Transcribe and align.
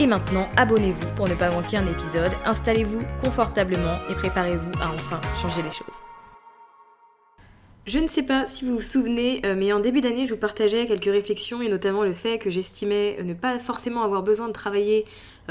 Et 0.00 0.08
maintenant, 0.08 0.48
abonnez-vous 0.56 1.14
pour 1.14 1.28
ne 1.28 1.36
pas 1.36 1.50
manquer 1.50 1.76
un 1.76 1.86
épisode, 1.86 2.32
installez-vous 2.44 3.00
confortablement 3.22 3.96
et 4.10 4.14
préparez-vous 4.14 4.72
à 4.80 4.88
enfin 4.88 5.20
changer 5.40 5.62
les 5.62 5.70
choses. 5.70 6.02
Je 7.86 8.00
ne 8.00 8.08
sais 8.08 8.24
pas 8.24 8.48
si 8.48 8.64
vous 8.64 8.76
vous 8.76 8.82
souvenez, 8.82 9.40
euh, 9.44 9.54
mais 9.56 9.72
en 9.72 9.78
début 9.78 10.00
d'année, 10.00 10.26
je 10.26 10.34
vous 10.34 10.40
partageais 10.40 10.86
quelques 10.86 11.04
réflexions 11.04 11.62
et 11.62 11.68
notamment 11.68 12.02
le 12.02 12.12
fait 12.12 12.38
que 12.38 12.50
j'estimais 12.50 13.18
ne 13.22 13.34
pas 13.34 13.58
forcément 13.60 14.02
avoir 14.02 14.24
besoin 14.24 14.48
de 14.48 14.52
travailler 14.52 15.04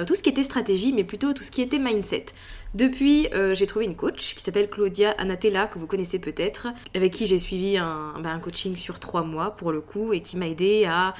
tout 0.08 0.16
ce 0.16 0.24
qui 0.24 0.30
était 0.30 0.44
stratégie, 0.44 0.94
mais 0.94 1.04
plutôt 1.04 1.34
tout 1.34 1.44
ce 1.44 1.52
qui 1.52 1.62
était 1.62 1.80
mindset. 1.80 2.26
Depuis, 2.74 3.28
euh, 3.34 3.54
j'ai 3.54 3.68
trouvé 3.68 3.86
une 3.86 3.96
coach 3.96 4.34
qui 4.34 4.42
s'appelle 4.42 4.70
Claudia 4.70 5.12
Anatella, 5.20 5.68
que 5.68 5.78
vous 5.78 5.86
connaissez 5.86 6.18
peut-être, 6.18 6.68
avec 6.96 7.14
qui 7.14 7.28
j'ai 7.28 7.38
suivi 7.38 7.78
un, 7.78 8.16
ben, 8.20 8.40
coaching 8.40 8.76
sur 8.76 9.00
trois 9.00 9.24
mois 9.24 9.52
pour 9.52 9.72
le 9.72 9.82
coup, 9.82 10.14
et 10.14 10.22
qui 10.22 10.38
m'a 10.38 10.48
aidé 10.48 10.86
à 10.86 11.14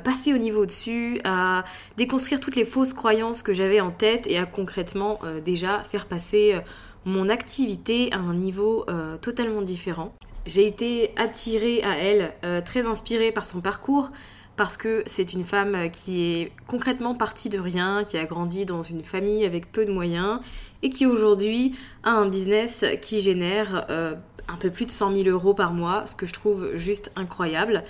passer 0.00 0.32
au 0.32 0.38
niveau 0.38 0.66
dessus, 0.66 1.20
à 1.24 1.64
déconstruire 1.96 2.38
toutes 2.38 2.54
les 2.54 2.64
fausses 2.64 2.92
croyances 2.92 3.42
que 3.42 3.52
j'avais 3.52 3.80
en 3.80 3.90
tête 3.90 4.26
et 4.28 4.38
à 4.38 4.46
concrètement 4.46 5.18
déjà 5.44 5.80
faire 5.80 6.06
passer 6.06 6.60
mon 7.04 7.28
activité 7.28 8.12
à 8.12 8.18
un 8.18 8.34
niveau 8.34 8.86
totalement 9.20 9.62
différent. 9.62 10.14
J'ai 10.46 10.66
été 10.66 11.12
attirée 11.16 11.82
à 11.82 11.98
elle, 11.98 12.32
euh, 12.44 12.60
très 12.62 12.86
inspirée 12.86 13.30
par 13.30 13.44
son 13.44 13.60
parcours, 13.60 14.10
parce 14.60 14.76
que 14.76 15.02
c'est 15.06 15.32
une 15.32 15.46
femme 15.46 15.90
qui 15.90 16.22
est 16.22 16.52
concrètement 16.66 17.14
partie 17.14 17.48
de 17.48 17.58
rien, 17.58 18.04
qui 18.04 18.18
a 18.18 18.26
grandi 18.26 18.66
dans 18.66 18.82
une 18.82 19.02
famille 19.02 19.46
avec 19.46 19.72
peu 19.72 19.86
de 19.86 19.90
moyens 19.90 20.40
et 20.82 20.90
qui 20.90 21.06
aujourd'hui 21.06 21.72
a 22.02 22.10
un 22.10 22.26
business 22.26 22.84
qui 23.00 23.22
génère 23.22 23.86
euh, 23.88 24.12
un 24.48 24.56
peu 24.56 24.68
plus 24.68 24.84
de 24.84 24.90
100 24.90 25.16
000 25.16 25.28
euros 25.30 25.54
par 25.54 25.72
mois, 25.72 26.06
ce 26.06 26.14
que 26.14 26.26
je 26.26 26.34
trouve 26.34 26.76
juste 26.76 27.10
incroyable. 27.16 27.84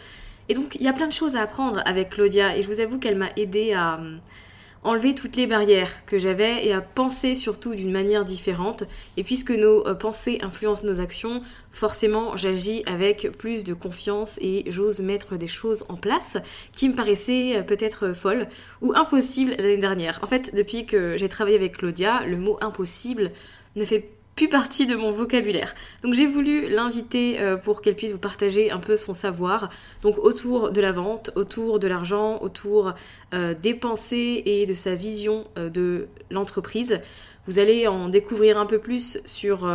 Et 0.49 0.55
donc 0.55 0.77
il 0.77 0.83
y 0.83 0.87
a 0.87 0.93
plein 0.93 1.09
de 1.09 1.13
choses 1.13 1.35
à 1.35 1.41
apprendre 1.41 1.83
avec 1.87 2.11
Claudia 2.11 2.57
et 2.57 2.63
je 2.63 2.69
vous 2.69 2.79
avoue 2.79 3.01
qu'elle 3.01 3.19
m'a 3.19 3.31
aidée 3.37 3.73
à 3.73 3.99
enlever 4.83 5.15
toutes 5.15 5.37
les 5.37 5.47
barrières 5.47 6.05
que 6.07 6.19
j'avais 6.19 6.67
et 6.67 6.73
à 6.73 6.81
penser 6.81 7.35
surtout 7.35 7.75
d'une 7.75 7.93
manière 7.93 8.25
différente. 8.25 8.85
Et 9.17 9.25
puisque 9.25 9.51
nos 9.51 9.87
euh, 9.87 9.95
pensées 9.95 10.39
influencent 10.43 10.87
nos 10.87 11.01
actions, 11.01 11.43
forcément 11.71 12.37
j'agis 12.37 12.83
avec 12.87 13.31
plus 13.33 13.65
de 13.65 13.75
confiance 13.75 14.39
et 14.41 14.65
j'ose 14.67 15.01
mettre 15.01 15.37
des 15.37 15.49
choses 15.49 15.85
en 15.89 15.97
place 15.97 16.39
qui 16.73 16.89
me 16.89 16.95
paraissaient 16.95 17.57
euh, 17.57 17.63
peut-être 17.63 18.15
folles 18.15 18.49
ou 18.81 18.93
impossibles 18.95 19.55
l'année 19.59 19.77
dernière. 19.77 20.19
En 20.23 20.27
fait, 20.27 20.55
depuis 20.55 20.87
que 20.87 21.17
j'ai 21.19 21.29
travaillé 21.29 21.57
avec 21.57 21.77
Claudia, 21.77 22.25
le 22.27 22.37
mot 22.37 22.57
impossible 22.61 23.33
ne 23.77 23.85
fait 23.85 24.09
partie 24.49 24.87
de 24.87 24.97
mon 24.97 25.11
vocabulaire. 25.11 25.75
Donc 26.03 26.15
j'ai 26.15 26.27
voulu 26.27 26.69
l'inviter 26.69 27.41
euh, 27.41 27.57
pour 27.57 27.83
qu'elle 27.83 27.97
puisse 27.97 28.13
vous 28.13 28.19
partager 28.19 28.71
un 28.71 28.79
peu 28.79 28.97
son 28.97 29.15
savoir, 29.15 29.71
donc 30.03 30.19
autour 30.19 30.71
de 30.71 30.81
la 30.81 30.93
vente, 30.93 31.31
autour 31.37 31.79
de 31.79 31.89
l'argent, 31.89 32.39
autour 32.41 32.95
euh, 33.35 33.55
des 33.55 33.75
pensées 33.75 34.43
et 34.47 34.67
de 34.67 34.75
sa 34.75 34.95
vision 34.95 35.47
euh, 35.59 35.69
de 35.69 36.09
l'entreprise. 36.31 37.01
Vous 37.47 37.59
allez 37.59 37.87
en 37.87 38.09
découvrir 38.09 38.59
un 38.59 38.67
peu 38.67 38.79
plus 38.79 39.19
sur 39.25 39.69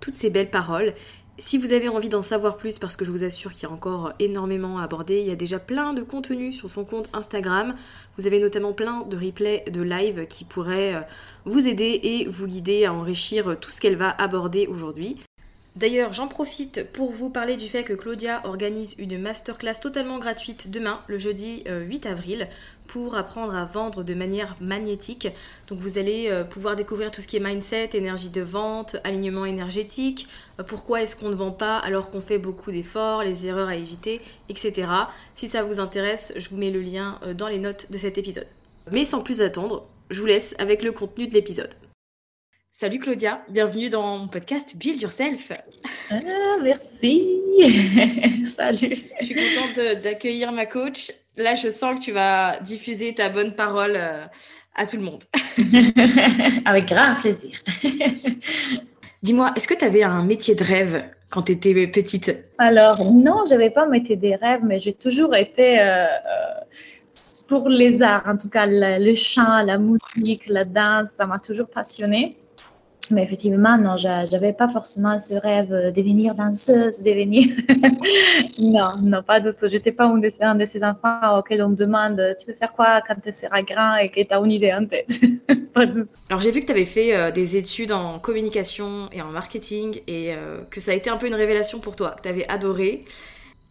toutes 0.00 0.14
ces 0.14 0.28
belles 0.28 0.50
paroles 0.50 0.92
si 1.40 1.56
vous 1.56 1.72
avez 1.72 1.88
envie 1.88 2.10
d'en 2.10 2.20
savoir 2.20 2.58
plus, 2.58 2.78
parce 2.78 2.96
que 2.96 3.04
je 3.06 3.10
vous 3.10 3.24
assure 3.24 3.54
qu'il 3.54 3.62
y 3.62 3.66
a 3.66 3.74
encore 3.74 4.12
énormément 4.18 4.78
à 4.78 4.84
aborder, 4.84 5.20
il 5.20 5.26
y 5.26 5.30
a 5.30 5.36
déjà 5.36 5.58
plein 5.58 5.94
de 5.94 6.02
contenu 6.02 6.52
sur 6.52 6.68
son 6.68 6.84
compte 6.84 7.08
Instagram. 7.14 7.74
Vous 8.18 8.26
avez 8.26 8.40
notamment 8.40 8.74
plein 8.74 9.06
de 9.06 9.16
replays 9.16 9.64
de 9.72 9.80
live 9.80 10.26
qui 10.26 10.44
pourraient 10.44 10.94
euh, 10.94 11.00
vous 11.46 11.66
aider 11.66 11.98
et 12.02 12.26
vous 12.26 12.46
guider 12.46 12.84
à 12.84 12.92
enrichir 12.92 13.58
tout 13.58 13.70
ce 13.70 13.80
qu'elle 13.80 13.96
va 13.96 14.10
aborder 14.10 14.66
aujourd'hui. 14.66 15.16
D'ailleurs, 15.76 16.12
j'en 16.12 16.28
profite 16.28 16.84
pour 16.92 17.12
vous 17.12 17.30
parler 17.30 17.56
du 17.56 17.68
fait 17.68 17.84
que 17.84 17.92
Claudia 17.92 18.42
organise 18.44 18.94
une 18.98 19.18
masterclass 19.18 19.80
totalement 19.80 20.18
gratuite 20.18 20.70
demain, 20.70 21.00
le 21.06 21.16
jeudi 21.16 21.62
8 21.66 22.06
euh, 22.06 22.10
avril, 22.10 22.48
pour 22.90 23.14
apprendre 23.14 23.54
à 23.54 23.64
vendre 23.64 24.02
de 24.02 24.14
manière 24.14 24.56
magnétique. 24.60 25.28
Donc 25.68 25.78
vous 25.78 25.96
allez 25.96 26.26
euh, 26.28 26.42
pouvoir 26.42 26.74
découvrir 26.74 27.12
tout 27.12 27.20
ce 27.20 27.28
qui 27.28 27.36
est 27.36 27.40
mindset, 27.40 27.90
énergie 27.94 28.30
de 28.30 28.40
vente, 28.40 28.96
alignement 29.04 29.44
énergétique, 29.44 30.26
euh, 30.58 30.64
pourquoi 30.64 31.00
est-ce 31.00 31.14
qu'on 31.14 31.28
ne 31.28 31.36
vend 31.36 31.52
pas 31.52 31.78
alors 31.78 32.10
qu'on 32.10 32.20
fait 32.20 32.38
beaucoup 32.38 32.72
d'efforts, 32.72 33.22
les 33.22 33.46
erreurs 33.46 33.68
à 33.68 33.76
éviter, 33.76 34.20
etc. 34.48 34.88
Si 35.36 35.46
ça 35.46 35.62
vous 35.62 35.78
intéresse, 35.78 36.32
je 36.34 36.48
vous 36.48 36.56
mets 36.56 36.72
le 36.72 36.80
lien 36.80 37.20
euh, 37.22 37.32
dans 37.32 37.46
les 37.46 37.58
notes 37.58 37.86
de 37.90 37.96
cet 37.96 38.18
épisode. 38.18 38.48
Mais 38.90 39.04
sans 39.04 39.22
plus 39.22 39.40
attendre, 39.40 39.86
je 40.10 40.20
vous 40.20 40.26
laisse 40.26 40.56
avec 40.58 40.82
le 40.82 40.90
contenu 40.90 41.28
de 41.28 41.34
l'épisode. 41.34 41.72
Salut 42.72 42.98
Claudia, 42.98 43.44
bienvenue 43.50 43.88
dans 43.88 44.18
mon 44.18 44.26
podcast 44.26 44.74
Build 44.76 45.00
Yourself. 45.00 45.52
Ah, 46.10 46.18
merci. 46.62 47.38
Salut. 48.46 48.96
Je 49.20 49.26
suis 49.26 49.34
contente 49.34 50.02
d'accueillir 50.02 50.50
ma 50.50 50.66
coach. 50.66 51.12
Là, 51.36 51.54
je 51.54 51.68
sens 51.70 51.98
que 51.98 52.04
tu 52.04 52.12
vas 52.12 52.58
diffuser 52.60 53.14
ta 53.14 53.28
bonne 53.28 53.54
parole 53.54 53.94
euh, 53.96 54.24
à 54.74 54.86
tout 54.86 54.96
le 54.96 55.02
monde. 55.02 55.22
Avec 56.64 56.86
grand 56.86 57.16
plaisir. 57.16 57.58
Dis-moi, 59.22 59.52
est-ce 59.54 59.68
que 59.68 59.74
tu 59.74 59.84
avais 59.84 60.02
un 60.02 60.24
métier 60.24 60.54
de 60.54 60.64
rêve 60.64 61.04
quand 61.28 61.42
tu 61.42 61.52
étais 61.52 61.86
petite? 61.86 62.34
Alors, 62.58 63.12
non, 63.12 63.44
je 63.46 63.54
n'avais 63.54 63.70
pas 63.70 63.84
un 63.84 63.88
métier 63.88 64.16
de 64.16 64.28
rêve, 64.40 64.60
mais 64.64 64.78
j'ai 64.78 64.94
toujours 64.94 65.34
été 65.36 65.78
euh, 65.78 66.04
euh, 66.06 66.06
pour 67.48 67.68
les 67.68 68.02
arts, 68.02 68.22
en 68.26 68.36
tout 68.36 68.48
cas 68.48 68.66
le 68.66 69.14
chant, 69.14 69.62
la 69.62 69.78
musique, 69.78 70.46
la 70.46 70.64
danse, 70.64 71.10
ça 71.10 71.26
m'a 71.26 71.38
toujours 71.38 71.68
passionnée. 71.68 72.39
Mais 73.10 73.24
effectivement, 73.24 73.76
non, 73.76 73.96
j'avais 73.96 74.52
pas 74.52 74.68
forcément 74.68 75.18
ce 75.18 75.34
rêve 75.34 75.68
de 75.68 75.90
devenir 75.90 76.34
danseuse, 76.34 77.02
devenir. 77.02 77.48
non, 78.58 78.96
non, 79.02 79.22
pas 79.22 79.40
du 79.40 79.52
tout. 79.52 79.66
J'étais 79.66 79.92
pas 79.92 80.04
un 80.04 80.18
de, 80.54 80.64
ces 80.64 80.84
enfants 80.84 81.38
auxquels 81.38 81.62
on 81.62 81.70
me 81.70 81.76
demande 81.76 82.22
tu 82.38 82.46
veux 82.46 82.54
faire 82.54 82.72
quoi 82.72 83.00
quand 83.06 83.16
tu 83.20 83.32
seras 83.32 83.62
grand 83.62 83.96
et 83.96 84.10
que 84.10 84.22
tu 84.22 84.32
as 84.32 84.38
une 84.38 84.52
idée 84.52 84.72
en 84.72 84.86
tête. 84.86 85.10
pas 85.74 85.86
du. 85.86 86.04
Alors, 86.28 86.40
j'ai 86.40 86.50
vu 86.50 86.60
que 86.60 86.66
tu 86.66 86.72
avais 86.72 86.84
fait 86.84 87.16
euh, 87.16 87.30
des 87.30 87.56
études 87.56 87.92
en 87.92 88.18
communication 88.18 89.08
et 89.12 89.22
en 89.22 89.30
marketing 89.30 90.00
et 90.06 90.32
euh, 90.34 90.62
que 90.70 90.80
ça 90.80 90.92
a 90.92 90.94
été 90.94 91.10
un 91.10 91.16
peu 91.16 91.26
une 91.26 91.34
révélation 91.34 91.80
pour 91.80 91.96
toi, 91.96 92.10
que 92.10 92.22
tu 92.22 92.28
avais 92.28 92.48
adoré. 92.48 93.04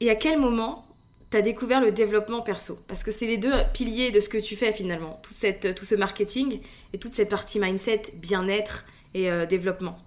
Et 0.01 0.09
à 0.09 0.15
quel 0.15 0.39
moment 0.39 0.85
tu 1.31 1.37
as 1.37 1.41
découvert 1.41 1.79
le 1.79 1.91
développement 1.91 2.41
perso? 2.41 2.77
Parce 2.87 3.03
que 3.03 3.11
c'est 3.11 3.27
les 3.27 3.37
deux 3.37 3.53
piliers 3.73 4.11
de 4.11 4.19
ce 4.19 4.27
que 4.27 4.37
tu 4.37 4.55
fais 4.55 4.73
finalement, 4.73 5.19
tout, 5.23 5.33
cette, 5.33 5.75
tout 5.75 5.85
ce 5.85 5.95
marketing 5.95 6.59
et 6.93 6.97
toute 6.97 7.13
cette 7.13 7.29
partie 7.29 7.59
mindset, 7.59 8.01
bien-être 8.15 8.85
et 9.13 9.31
euh, 9.31 9.45
développement. 9.45 9.97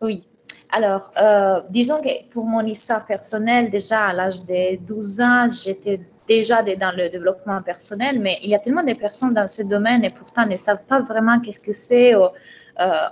Oui. 0.00 0.26
Alors, 0.72 1.10
euh, 1.22 1.60
disons 1.70 2.00
que 2.00 2.28
pour 2.30 2.44
mon 2.44 2.64
histoire 2.64 3.06
personnelle, 3.06 3.70
déjà 3.70 4.06
à 4.06 4.12
l'âge 4.12 4.44
de 4.46 4.76
12 4.76 5.20
ans, 5.20 5.48
j'étais 5.48 6.00
déjà 6.28 6.62
dans 6.62 6.94
le 6.96 7.08
développement 7.08 7.62
personnel, 7.62 8.18
mais 8.18 8.38
il 8.42 8.50
y 8.50 8.54
a 8.54 8.58
tellement 8.58 8.82
de 8.82 8.94
personnes 8.94 9.32
dans 9.32 9.46
ce 9.48 9.62
domaine 9.62 10.04
et 10.04 10.10
pourtant 10.10 10.44
ne 10.44 10.56
savent 10.56 10.84
pas 10.86 11.00
vraiment 11.00 11.40
qu'est-ce 11.40 11.60
que 11.60 11.72
c'est. 11.72 12.14
Euh, 12.14 12.28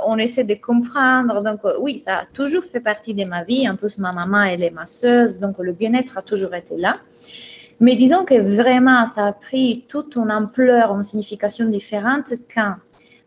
on 0.05 0.19
essaie 0.19 0.45
de 0.45 0.55
comprendre. 0.55 1.43
Donc, 1.43 1.61
oui, 1.81 1.99
ça 1.99 2.19
a 2.19 2.25
toujours 2.27 2.65
fait 2.65 2.81
partie 2.81 3.15
de 3.15 3.25
ma 3.25 3.45
vie. 3.45 3.69
En 3.69 3.77
plus, 3.77 3.99
ma 3.99 4.13
maman, 4.13 4.43
elle 4.43 4.63
est 4.63 4.71
masseuse, 4.71 5.39
donc 5.39 5.59
le 5.59 5.73
bien-être 5.73 6.19
a 6.19 6.23
toujours 6.23 6.55
été 6.55 6.77
là. 6.77 6.97
Mais 7.81 7.97
disons 7.97 8.25
que 8.25 8.41
vraiment, 8.41 9.07
ça 9.07 9.27
a 9.27 9.33
pris 9.33 9.85
toute 9.89 10.17
une 10.17 10.31
ampleur, 10.31 10.95
une 10.95 11.05
signification 11.05 11.69
différente 11.69 12.33
quand 12.55 12.75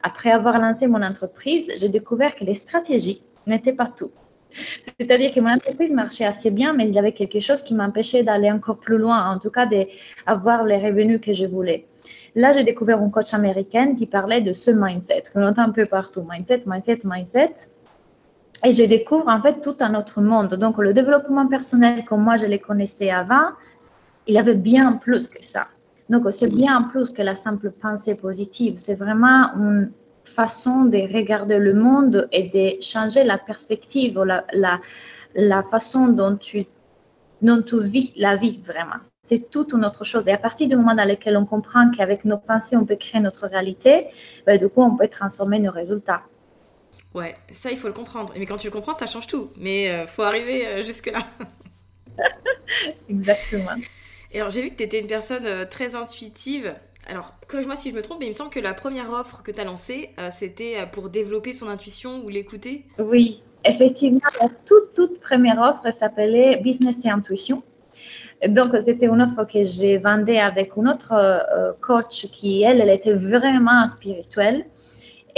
après 0.09 0.31
avoir 0.31 0.57
lancé 0.65 0.87
mon 0.87 1.03
entreprise, 1.11 1.65
j'ai 1.79 1.89
découvert 1.89 2.33
que 2.33 2.45
les 2.49 2.53
stratégies 2.53 3.21
n'étaient 3.45 3.77
pas 3.81 3.89
tout. 3.99 4.11
C'est-à-dire 4.97 5.31
que 5.33 5.41
mon 5.41 5.53
entreprise 5.59 5.91
marchait 5.91 6.23
assez 6.33 6.51
bien, 6.59 6.71
mais 6.73 6.87
il 6.87 6.93
y 6.95 6.99
avait 6.99 7.11
quelque 7.11 7.41
chose 7.47 7.61
qui 7.65 7.73
m'empêchait 7.75 8.23
d'aller 8.23 8.49
encore 8.49 8.79
plus 8.79 8.97
loin, 8.97 9.19
en 9.33 9.37
tout 9.37 9.51
cas 9.57 9.65
d'avoir 9.65 10.63
les 10.63 10.77
revenus 10.77 11.19
que 11.19 11.33
je 11.33 11.45
voulais. 11.45 11.85
Là, 12.35 12.53
j'ai 12.53 12.63
découvert 12.63 12.99
une 13.03 13.11
coach 13.11 13.33
américaine 13.33 13.95
qui 13.97 14.05
parlait 14.05 14.41
de 14.49 14.53
ce 14.53 14.71
mindset, 14.71 15.23
que 15.33 15.39
l'on 15.39 15.47
entend 15.49 15.63
un 15.63 15.71
peu 15.71 15.85
partout, 15.85 16.23
mindset, 16.29 16.63
mindset, 16.65 16.99
mindset. 17.03 17.55
Et 18.63 18.71
je 18.71 18.85
découvre 18.85 19.27
en 19.27 19.41
fait 19.41 19.61
tout 19.61 19.77
un 19.81 19.93
autre 19.95 20.21
monde. 20.21 20.53
Donc, 20.53 20.77
le 20.77 20.93
développement 20.93 21.47
personnel, 21.47 22.05
comme 22.05 22.23
moi 22.23 22.37
je 22.37 22.45
le 22.45 22.57
connaissais 22.57 23.09
avant, 23.09 23.49
il 24.25 24.35
y 24.35 24.37
avait 24.37 24.55
bien 24.55 24.93
plus 24.93 25.27
que 25.27 25.43
ça. 25.43 25.65
Donc, 26.09 26.23
c'est 26.31 26.53
bien 26.53 26.83
plus 26.83 27.09
que 27.09 27.21
la 27.21 27.35
simple 27.35 27.71
pensée 27.71 28.17
positive. 28.17 28.75
C'est 28.77 28.95
vraiment 28.95 29.53
une 29.55 29.91
façon 30.23 30.85
de 30.85 30.97
regarder 31.13 31.57
le 31.57 31.73
monde 31.73 32.27
et 32.31 32.43
de 32.49 32.81
changer 32.81 33.23
la 33.23 33.37
perspective, 33.37 34.17
la, 34.23 34.45
la, 34.53 34.79
la 35.35 35.63
façon 35.63 36.09
dont 36.09 36.35
tu, 36.37 36.65
dont 37.41 37.61
tu 37.61 37.81
vis 37.83 38.13
la 38.15 38.35
vie 38.35 38.59
vraiment. 38.63 38.99
C'est 39.21 39.49
toute 39.49 39.73
une 39.73 39.85
autre 39.85 40.03
chose. 40.03 40.27
Et 40.27 40.31
à 40.31 40.37
partir 40.37 40.67
du 40.67 40.75
moment 40.75 40.95
dans 40.95 41.07
lequel 41.07 41.37
on 41.37 41.45
comprend 41.45 41.89
qu'avec 41.91 42.25
nos 42.25 42.37
pensées, 42.37 42.75
on 42.77 42.85
peut 42.85 42.95
créer 42.95 43.21
notre 43.21 43.47
réalité, 43.47 44.07
ben, 44.45 44.57
du 44.57 44.69
coup, 44.69 44.81
on 44.81 44.95
peut 44.95 45.07
transformer 45.07 45.59
nos 45.59 45.71
résultats. 45.71 46.23
Ouais, 47.13 47.35
ça, 47.51 47.71
il 47.71 47.77
faut 47.77 47.87
le 47.87 47.93
comprendre. 47.93 48.33
Mais 48.37 48.45
quand 48.45 48.57
tu 48.57 48.67
le 48.67 48.71
comprends, 48.71 48.97
ça 48.97 49.05
change 49.05 49.27
tout. 49.27 49.51
Mais 49.57 49.85
il 49.85 49.89
euh, 49.89 50.07
faut 50.07 50.23
arriver 50.23 50.67
euh, 50.67 50.83
jusque-là. 50.83 51.25
Exactement. 53.09 53.75
Et 54.31 54.39
alors, 54.39 54.49
j'ai 54.49 54.61
vu 54.61 54.69
que 54.69 54.75
tu 54.75 54.83
étais 54.83 54.99
une 54.99 55.07
personne 55.07 55.45
euh, 55.45 55.65
très 55.65 55.95
intuitive. 55.95 56.73
Alors, 57.07 57.33
corrige-moi 57.47 57.75
si 57.75 57.91
je 57.91 57.95
me 57.95 58.01
trompe, 58.01 58.19
mais 58.19 58.25
il 58.25 58.29
me 58.29 58.33
semble 58.33 58.49
que 58.49 58.59
la 58.59 58.73
première 58.73 59.09
offre 59.11 59.41
que 59.41 59.51
tu 59.51 59.61
as 59.61 59.63
lancée, 59.63 60.09
euh, 60.19 60.29
c'était 60.31 60.75
euh, 60.79 60.85
pour 60.85 61.09
développer 61.09 61.53
son 61.53 61.69
intuition 61.69 62.23
ou 62.25 62.29
l'écouter. 62.29 62.85
Oui, 62.99 63.43
effectivement, 63.63 64.19
la 64.41 64.49
toute, 64.65 64.93
toute 64.93 65.19
première 65.21 65.59
offre 65.61 65.91
s'appelait 65.93 66.57
Business 66.57 67.05
et 67.05 67.09
Intuition. 67.09 67.63
Donc, 68.47 68.75
c'était 68.83 69.07
une 69.07 69.21
offre 69.21 69.45
que 69.45 69.63
j'ai 69.63 69.97
vendue 69.97 70.35
avec 70.35 70.75
une 70.75 70.89
autre 70.89 71.75
coach 71.81 72.27
qui, 72.27 72.61
elle, 72.61 72.81
elle 72.81 72.91
était 72.91 73.13
vraiment 73.13 73.87
spirituelle. 73.87 74.67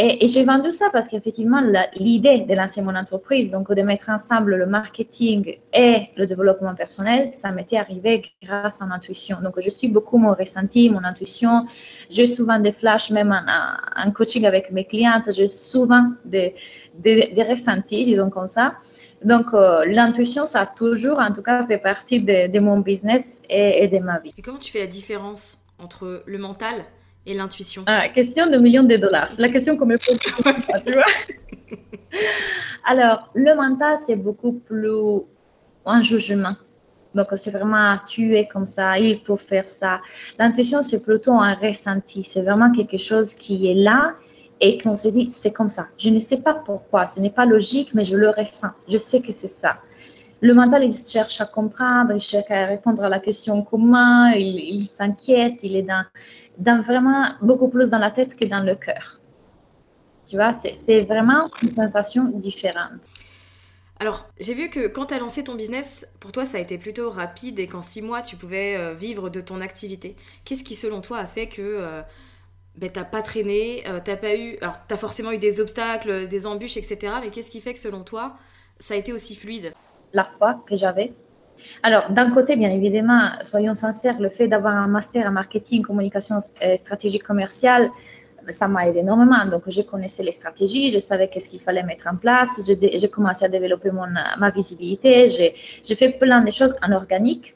Et, 0.02 0.28
j'ai 0.28 0.46
vendu 0.46 0.72
ça 0.72 0.86
parce 0.94 1.10
qu'effectivement, 1.10 1.62
l'idée 1.96 2.46
de 2.46 2.54
lancer 2.54 2.82
mon 2.82 2.96
entreprise, 2.96 3.52
donc 3.52 3.70
de 3.74 3.82
mettre 3.82 4.10
ensemble 4.10 4.56
le 4.56 4.66
marketing 4.66 5.58
et 5.74 6.04
le 6.16 6.26
développement 6.26 6.74
personnel, 6.74 7.32
ça 7.34 7.52
m'était 7.52 7.76
arrivé 7.76 8.22
grâce 8.42 8.82
à 8.82 8.86
mon 8.86 8.94
intuition. 8.94 9.42
Donc, 9.44 9.60
je 9.60 9.70
suis 9.70 9.90
beaucoup 9.90 10.18
mon 10.18 10.34
ressenti, 10.34 10.90
mon 10.90 11.04
intuition. 11.04 11.66
J'ai 12.10 12.28
souvent 12.28 12.60
des 12.60 12.72
flashs, 12.72 13.12
même 13.12 13.34
en, 13.34 14.12
coaching 14.12 14.46
avec 14.46 14.72
mes 14.72 14.86
clientes, 14.86 15.34
j'ai 15.34 15.50
souvent 15.50 16.14
des, 16.24 16.56
ressentis, 17.50 18.06
disons 18.06 18.30
comme 18.30 18.48
ça. 18.48 18.76
Donc, 19.26 19.48
euh, 19.54 19.84
l'intuition, 19.86 20.46
ça 20.46 20.62
a 20.62 20.66
toujours, 20.66 21.20
en 21.20 21.34
tout 21.34 21.44
cas, 21.44 21.66
fait 21.66 21.78
partie 21.78 22.22
de, 22.22 22.60
mon 22.60 22.80
business 22.80 23.42
et, 23.50 23.84
et 23.84 23.90
de 23.90 24.00
ma 24.00 24.20
vie. 24.20 24.34
Et 24.38 24.42
comment 24.42 24.60
tu 24.60 24.72
fais 24.72 24.80
la 24.80 24.88
différence 24.88 25.58
entre 25.78 26.24
le 26.26 26.38
mental 26.38 26.86
et 27.30 27.36
l'intuition 27.36 27.84
ah, 27.86 28.10
Question 28.10 28.50
de 28.50 28.58
millions 28.58 28.84
de 28.84 28.98
dollars. 28.98 29.30
C'est 29.32 29.42
la 29.42 29.50
question 29.50 29.78
qu'on 29.78 29.86
me 29.86 29.98
pose, 29.98 30.18
tu 30.86 30.94
vois. 30.94 31.04
Alors, 32.86 33.30
le 33.36 33.56
mental, 33.56 33.98
c'est 34.06 34.16
beaucoup 34.16 34.54
plus 34.54 35.22
un 35.86 36.02
jugement. 36.02 36.56
Donc, 37.16 37.28
c'est 37.36 37.52
vraiment 37.52 37.98
tu 38.08 38.36
es 38.36 38.48
comme 38.48 38.68
ça, 38.68 39.00
il 39.00 39.18
faut 39.18 39.38
faire 39.38 39.68
ça. 39.68 40.00
L'intuition, 40.38 40.82
c'est 40.82 41.04
plutôt 41.04 41.34
un 41.34 41.54
ressenti. 41.54 42.24
C'est 42.24 42.42
vraiment 42.42 42.72
quelque 42.72 42.98
chose 42.98 43.34
qui 43.34 43.70
est 43.72 43.76
là 43.76 44.16
et 44.62 44.78
qu'on 44.78 44.98
se 44.98 45.08
dit, 45.08 45.30
c'est 45.32 45.52
comme 45.52 45.70
ça. 45.70 45.88
Je 45.98 46.10
ne 46.10 46.20
sais 46.20 46.42
pas 46.42 46.54
pourquoi, 46.54 47.06
ce 47.06 47.20
n'est 47.20 47.30
pas 47.30 47.46
logique, 47.46 47.94
mais 47.94 48.04
je 48.04 48.16
le 48.16 48.30
ressens. 48.30 48.72
Je 48.88 48.98
sais 48.98 49.22
que 49.22 49.32
c'est 49.32 49.48
ça. 49.48 49.78
Le 50.42 50.54
mental, 50.54 50.84
il 50.84 50.96
cherche 50.96 51.42
à 51.42 51.46
comprendre, 51.46 52.14
il 52.14 52.20
cherche 52.20 52.50
à 52.50 52.66
répondre 52.66 53.04
à 53.04 53.10
la 53.10 53.20
question 53.20 53.62
comment, 53.62 54.28
il, 54.28 54.76
il 54.76 54.86
s'inquiète, 54.86 55.60
il 55.64 55.76
est 55.76 55.82
dans 55.84 56.06
dans 56.60 56.82
vraiment 56.82 57.30
beaucoup 57.42 57.70
plus 57.70 57.90
dans 57.90 57.98
la 57.98 58.12
tête 58.12 58.38
que 58.38 58.46
dans 58.46 58.64
le 58.64 58.76
cœur. 58.76 59.20
Tu 60.26 60.36
vois, 60.36 60.54
c'est 60.54 61.02
vraiment 61.02 61.50
une 61.64 61.72
sensation 61.72 62.26
différente. 62.30 63.02
Alors, 64.02 64.30
j'ai 64.40 64.54
vu 64.54 64.70
que 64.70 64.88
quand 64.88 65.08
tu 65.08 65.14
as 65.14 65.20
lancé 65.20 65.44
ton 65.44 65.56
business, 65.56 66.08
pour 66.20 66.32
toi, 66.32 66.46
ça 66.46 66.58
a 66.58 66.62
été 66.62 66.78
plutôt 66.78 67.10
rapide 67.10 67.60
et 67.60 67.68
qu'en 67.68 67.82
six 67.82 68.02
mois, 68.02 68.22
tu 68.22 68.38
pouvais 68.38 68.78
euh, 68.78 68.94
vivre 68.94 69.30
de 69.30 69.42
ton 69.42 69.60
activité. 69.60 70.16
Qu'est-ce 70.46 70.64
qui, 70.64 70.76
selon 70.76 71.02
toi, 71.02 71.18
a 71.18 71.28
fait 71.28 71.48
que 71.48 71.62
euh, 71.62 72.02
ben, 72.78 72.90
tu 72.90 72.98
n'as 72.98 73.06
pas 73.06 73.22
traîné, 73.22 73.84
euh, 73.88 74.00
t'as 74.04 74.16
pas 74.16 74.38
eu... 74.38 74.58
Alors, 74.62 74.76
tu 74.88 74.94
as 74.94 74.98
forcément 74.98 75.32
eu 75.32 75.38
des 75.38 75.60
obstacles, 75.60 76.30
des 76.30 76.46
embûches, 76.46 76.78
etc. 76.78 77.14
Mais 77.22 77.30
qu'est-ce 77.30 77.52
qui 77.52 77.60
fait 77.60 77.74
que, 77.74 77.80
selon 77.80 78.04
toi, 78.04 78.38
ça 78.80 78.94
a 78.94 78.98
été 78.98 79.12
aussi 79.12 79.36
fluide? 79.36 79.74
La 80.14 80.24
foi 80.24 80.64
que 80.66 80.78
j'avais 80.78 81.14
alors, 81.84 82.10
d'un 82.10 82.30
côté, 82.32 82.56
bien 82.56 82.70
évidemment, 82.70 83.30
soyons 83.44 83.76
sincères, 83.76 84.20
le 84.20 84.30
fait 84.30 84.48
d'avoir 84.48 84.76
un 84.76 84.88
master 84.88 85.28
en 85.28 85.32
marketing, 85.32 85.82
communication 85.82 86.36
et 86.62 86.78
stratégie 86.78 87.20
commerciale, 87.20 87.90
ça 88.48 88.68
m'a 88.68 88.88
aidé 88.88 89.00
énormément. 89.00 89.46
Donc, 89.46 89.64
je 89.68 89.82
connaissais 89.82 90.24
les 90.24 90.32
stratégies, 90.32 90.92
je 90.92 91.00
savais 91.00 91.28
qu'est-ce 91.28 91.50
qu'il 91.50 91.60
fallait 91.60 91.84
mettre 91.84 92.08
en 92.08 92.16
place, 92.16 92.62
j'ai 92.66 93.10
commencé 93.10 93.46
à 93.46 93.48
développer 93.50 93.92
mon, 93.92 94.08
ma 94.38 94.50
visibilité, 94.50 95.28
j'ai 95.28 95.96
fait 95.96 96.10
plein 96.10 96.42
de 96.42 96.52
choses 96.52 96.76
en 96.82 96.92
organique. 96.92 97.56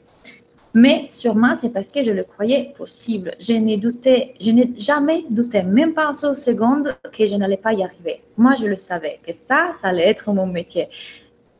Mais 0.76 1.06
sûrement, 1.08 1.54
c'est 1.54 1.72
parce 1.72 1.88
que 1.88 2.02
je 2.02 2.10
le 2.10 2.24
croyais 2.24 2.74
possible. 2.76 3.36
Je 3.38 3.52
n'ai 3.52 3.76
douté, 3.76 4.34
je 4.40 4.50
n'ai 4.50 4.72
jamais 4.76 5.22
douté, 5.30 5.62
même 5.62 5.94
pas 5.94 6.08
en 6.08 6.12
seule 6.12 6.34
seconde, 6.34 6.96
que 7.16 7.26
je 7.26 7.36
n'allais 7.36 7.56
pas 7.56 7.72
y 7.72 7.84
arriver. 7.84 8.22
Moi, 8.36 8.54
je 8.60 8.66
le 8.66 8.74
savais, 8.74 9.20
que 9.24 9.32
ça, 9.32 9.70
ça 9.80 9.88
allait 9.88 10.08
être 10.08 10.32
mon 10.32 10.48
métier. 10.48 10.88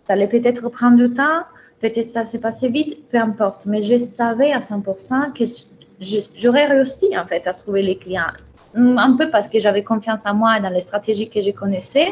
Ça 0.04 0.14
allait 0.14 0.26
peut-être 0.26 0.68
prendre 0.68 0.96
du 0.96 1.14
temps, 1.14 1.42
Peut-être 1.84 2.08
ça 2.08 2.24
s'est 2.24 2.40
passé 2.40 2.68
vite, 2.70 3.10
peu 3.10 3.18
importe. 3.18 3.66
Mais 3.66 3.82
je 3.82 3.98
savais 3.98 4.52
à 4.52 4.60
100% 4.60 5.34
que 5.34 5.44
j'aurais 6.40 6.64
réussi 6.64 7.08
en 7.18 7.26
fait 7.26 7.46
à 7.46 7.52
trouver 7.52 7.82
les 7.82 7.98
clients. 7.98 8.32
Un 8.74 9.16
peu 9.18 9.28
parce 9.28 9.48
que 9.48 9.60
j'avais 9.60 9.84
confiance 9.84 10.22
en 10.24 10.34
moi 10.34 10.56
et 10.56 10.62
dans 10.62 10.70
les 10.70 10.80
stratégies 10.80 11.28
que 11.28 11.42
je 11.42 11.50
connaissais, 11.50 12.08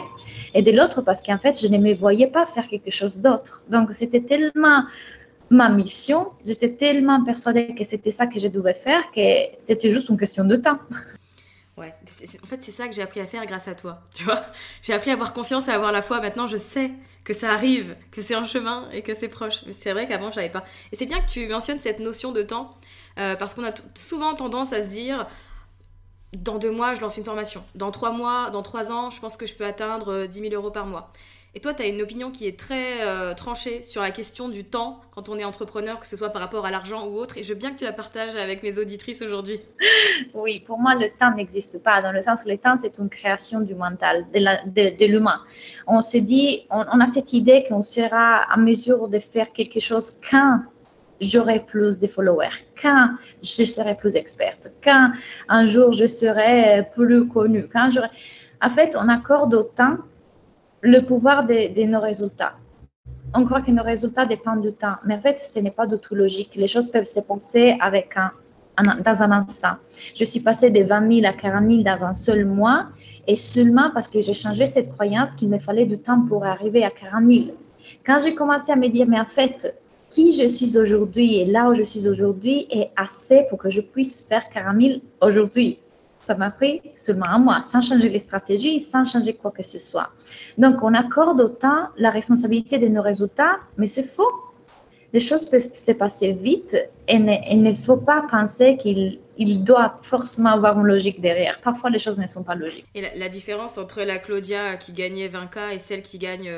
et 0.53 0.61
de 0.61 0.71
l'autre 0.73 1.01
parce 1.01 1.23
qu'en 1.23 1.39
fait, 1.39 1.59
je 1.59 1.69
ne 1.69 1.79
me 1.79 1.95
voyais 1.95 2.27
pas 2.27 2.45
faire 2.45 2.69
quelque 2.69 2.91
chose 2.91 3.23
d'autre. 3.23 3.63
Donc, 3.71 3.95
c'était 3.95 4.21
tellement 4.21 4.85
ma 5.49 5.71
mission, 5.71 6.33
j'étais 6.45 6.75
tellement 6.75 7.25
persuadée 7.25 7.75
que 7.75 7.85
c'était 7.85 8.11
ça 8.11 8.27
que 8.27 8.39
je 8.39 8.49
devais 8.49 8.75
faire 8.75 9.11
que 9.11 9.23
c'était 9.59 9.91
juste 9.91 10.11
une 10.11 10.19
question 10.19 10.45
de 10.45 10.57
temps. 10.57 10.81
Ouais, 11.79 11.95
en 12.43 12.47
fait, 12.47 12.59
c'est 12.61 12.73
ça 12.73 12.89
que 12.89 12.95
j'ai 12.95 13.01
appris 13.01 13.21
à 13.21 13.27
faire 13.27 13.47
grâce 13.47 13.69
à 13.69 13.75
toi. 13.75 14.03
Tu 14.15 14.25
vois, 14.25 14.43
j'ai 14.83 14.93
appris 14.93 15.11
à 15.11 15.15
avoir 15.15 15.33
confiance 15.33 15.67
et 15.69 15.71
à 15.71 15.77
avoir 15.77 15.93
la 15.93 16.03
foi. 16.03 16.21
Maintenant, 16.21 16.47
je 16.47 16.59
sais 16.59 16.91
que 17.25 17.35
ça 17.35 17.53
arrive, 17.53 17.97
que 18.11 18.21
c'est 18.21 18.35
en 18.35 18.45
chemin 18.45 18.89
et 18.93 19.03
que 19.03 19.15
c'est 19.15 19.29
proche. 19.29 19.63
Mais 19.67 19.73
c'est 19.73 19.93
vrai 19.93 20.07
qu'avant, 20.07 20.31
je 20.31 20.37
savais 20.37 20.49
pas. 20.51 20.65
Et 20.91 20.97
c'est 20.97 21.07
bien 21.07 21.21
que 21.21 21.31
tu 21.31 21.47
mentionnes 21.49 21.81
cette 21.81 22.01
notion 22.01 22.33
de 22.33 22.43
temps, 22.43 22.77
euh, 23.19 23.37
parce 23.37 23.55
qu'on 23.55 23.65
a 23.65 23.73
souvent 23.95 24.35
tendance 24.35 24.73
à 24.73 24.83
se 24.83 24.89
dire 24.89 25.27
dans 26.37 26.59
deux 26.59 26.71
mois, 26.71 26.95
je 26.95 27.01
lance 27.01 27.17
une 27.19 27.25
formation. 27.25 27.63
Dans 27.75 27.91
trois 27.91 28.11
mois, 28.11 28.51
dans 28.51 28.63
trois 28.63 28.91
ans, 28.91 29.11
je 29.11 29.21
pense 29.21 29.37
que 29.37 29.47
je 29.47 29.55
peux 29.55 29.67
atteindre 29.67 30.27
10 30.27 30.39
euh, 30.39 30.43
000 30.51 30.55
euros 30.55 30.71
par 30.71 30.87
mois. 30.87 31.13
Et 31.55 31.61
toi, 31.61 31.75
tu 31.75 31.83
as 31.83 31.87
une 31.87 32.01
opinion 32.01 32.31
qui 32.31 32.47
est 32.47 32.59
très 32.59 33.03
euh, 33.03 33.35
tranchée 33.35 33.83
sur 33.83 34.01
la 34.01 34.11
question 34.11 34.49
du 34.49 34.65
temps 34.65 35.01
quand 35.11 35.29
on 35.29 35.39
est 35.39 35.45
entrepreneur, 35.45 36.01
que 36.01 36.07
ce 36.07 36.17
soit 36.17 36.31
par 36.31 36.41
rapport 36.41 36.65
à 36.65 36.71
l'argent 36.71 37.07
ou 37.07 37.19
autre. 37.19 37.37
Et 37.37 37.43
je 37.43 37.51
veux 37.51 37.59
bien 37.59 37.73
que 37.73 37.79
tu 37.79 37.85
la 37.85 37.93
partages 37.93 38.35
avec 38.37 38.63
mes 38.63 38.79
auditrices 38.79 39.21
aujourd'hui. 39.21 39.61
Oui, 40.35 40.61
pour 40.61 40.79
moi, 40.79 40.95
le 40.95 41.11
temps 41.11 41.35
n'existe 41.35 41.83
pas, 41.83 42.01
dans 42.01 42.13
le 42.13 42.23
sens 42.23 42.45
que 42.45 42.49
le 42.49 42.57
temps, 42.57 42.77
c'est 42.79 42.97
une 42.99 43.11
création 43.11 43.61
du 43.61 43.75
mental, 43.75 44.25
de 44.33 45.05
l'humain. 45.05 45.43
On 45.87 46.01
se 46.01 46.17
dit, 46.17 46.67
on, 46.71 47.01
a 47.01 47.07
cette 47.07 47.35
idée 47.35 47.65
qu'on 47.69 47.83
sera 47.83 48.51
à 48.51 48.57
mesure 48.57 49.09
de 49.09 49.19
faire 49.19 49.53
quelque 49.53 49.79
chose 49.79 50.21
quand 50.31 50.61
j'aurai 51.21 51.61
plus 51.61 52.01
de 52.01 52.07
followers, 52.07 52.65
quand 52.81 53.11
je 53.43 53.65
serai 53.65 53.95
plus 53.95 54.17
experte, 54.17 54.69
quand 54.83 55.13
un 55.49 55.67
jour 55.67 55.93
je 55.93 56.07
serai 56.07 56.89
plus 56.95 57.29
connue, 57.29 57.69
quand 57.71 57.91
j'aurai... 57.91 58.09
En 58.63 58.71
fait, 58.71 58.97
on 58.99 59.09
accorde 59.09 59.55
au 59.55 59.65
temps 59.65 59.99
le 60.83 61.01
pouvoir 61.01 61.47
de, 61.47 61.85
nos 61.85 62.01
résultats. 62.01 62.55
On 63.35 63.45
croit 63.45 63.63
que 63.63 63.71
nos 63.71 63.83
résultats 63.83 64.27
dépendent 64.27 64.63
du 64.63 64.73
temps, 64.73 64.97
mais 65.07 65.15
en 65.15 65.21
fait, 65.21 65.39
ce 65.39 65.59
n'est 65.61 65.71
pas 65.71 65.87
du 65.87 65.99
tout 65.99 66.15
logique. 66.15 66.51
Les 66.57 66.67
choses 66.67 66.91
peuvent 66.91 67.07
se 67.07 67.21
passer 67.21 67.77
avec 67.81 68.15
un, 68.17 68.31
dans 69.03 69.23
un 69.23 69.31
instant. 69.31 69.77
Je 70.15 70.25
suis 70.25 70.41
passée 70.41 70.71
de 70.71 70.83
20 70.83 71.21
000 71.21 71.27
à 71.27 71.33
40 71.33 71.71
000 71.71 71.83
dans 71.83 72.05
un 72.05 72.13
seul 72.13 72.45
mois, 72.45 72.89
et 73.27 73.37
seulement 73.37 73.91
parce 73.95 74.09
que 74.09 74.21
j'ai 74.21 74.35
changé 74.35 74.67
cette 74.67 74.93
croyance 74.93 75.31
qu'il 75.37 75.49
me 75.49 75.59
fallait 75.59 75.87
du 75.87 75.97
temps 75.97 76.27
pour 76.27 76.45
arriver 76.45 76.85
à 76.85 76.91
40 76.91 77.25
000. 77.25 77.45
Quand 78.05 78.19
j'ai 78.23 78.35
commencé 78.35 78.73
à 78.73 78.77
me 78.77 78.89
dire, 78.89 79.07
mais 79.09 79.21
en 79.21 79.25
fait, 79.25 79.81
qui 80.11 80.37
je 80.37 80.47
suis 80.47 80.77
aujourd'hui 80.77 81.37
et 81.37 81.47
là 81.47 81.71
où 81.71 81.75
je 81.75 81.85
suis 81.85 82.07
aujourd'hui 82.07 82.67
est 82.71 82.91
assez 82.97 83.47
pour 83.49 83.59
que 83.59 83.71
je 83.71 83.81
puisse 83.81 84.27
faire 84.27 84.51
40 84.51 84.81
000 84.81 84.95
aujourd'hui. 85.21 85.79
Ça 86.25 86.37
m'a 86.37 86.51
pris 86.51 86.81
seulement 86.95 87.27
un 87.27 87.39
mois, 87.39 87.63
sans 87.63 87.81
changer 87.81 88.09
les 88.09 88.19
stratégies, 88.19 88.81
sans 88.81 89.05
changer 89.05 89.35
quoi 89.35 89.51
que 89.51 89.63
ce 89.63 89.79
soit. 89.79 90.11
Donc, 90.57 90.83
on 90.83 90.95
accorde 90.95 91.41
autant 91.41 91.89
la 91.97 92.11
responsabilité 92.11 92.79
de 92.79 92.87
nos 92.89 93.03
résultats, 93.03 93.57
mais 93.77 93.87
c'est 93.87 94.05
faux. 94.05 94.31
Les 95.13 95.21
choses 95.21 95.47
peuvent 95.47 95.75
se 95.75 95.93
passer 95.93 96.33
vite 96.33 96.77
et, 97.09 97.17
il 97.17 97.63
ne 97.63 97.75
faut 97.75 97.99
pas 97.99 98.25
penser 98.31 98.77
qu'il 98.77 99.19
il 99.37 99.65
doit 99.65 99.97
forcément 100.01 100.51
avoir 100.51 100.79
une 100.79 100.87
logique 100.87 101.21
derrière. 101.21 101.61
Parfois, 101.61 101.91
les 101.91 101.99
choses 101.99 102.19
ne 102.19 102.27
sont 102.27 102.45
pas 102.45 102.55
logiques. 102.55 102.87
Et 102.95 103.03
la, 103.17 103.29
différence 103.29 103.79
entre 103.79 104.03
la 104.03 104.19
Claudia 104.19 104.77
qui 104.77 104.93
gagnait 104.93 105.29
20K 105.29 105.75
et 105.75 105.79
celle 105.79 106.03
qui 106.03 106.19
gagne 106.19 106.51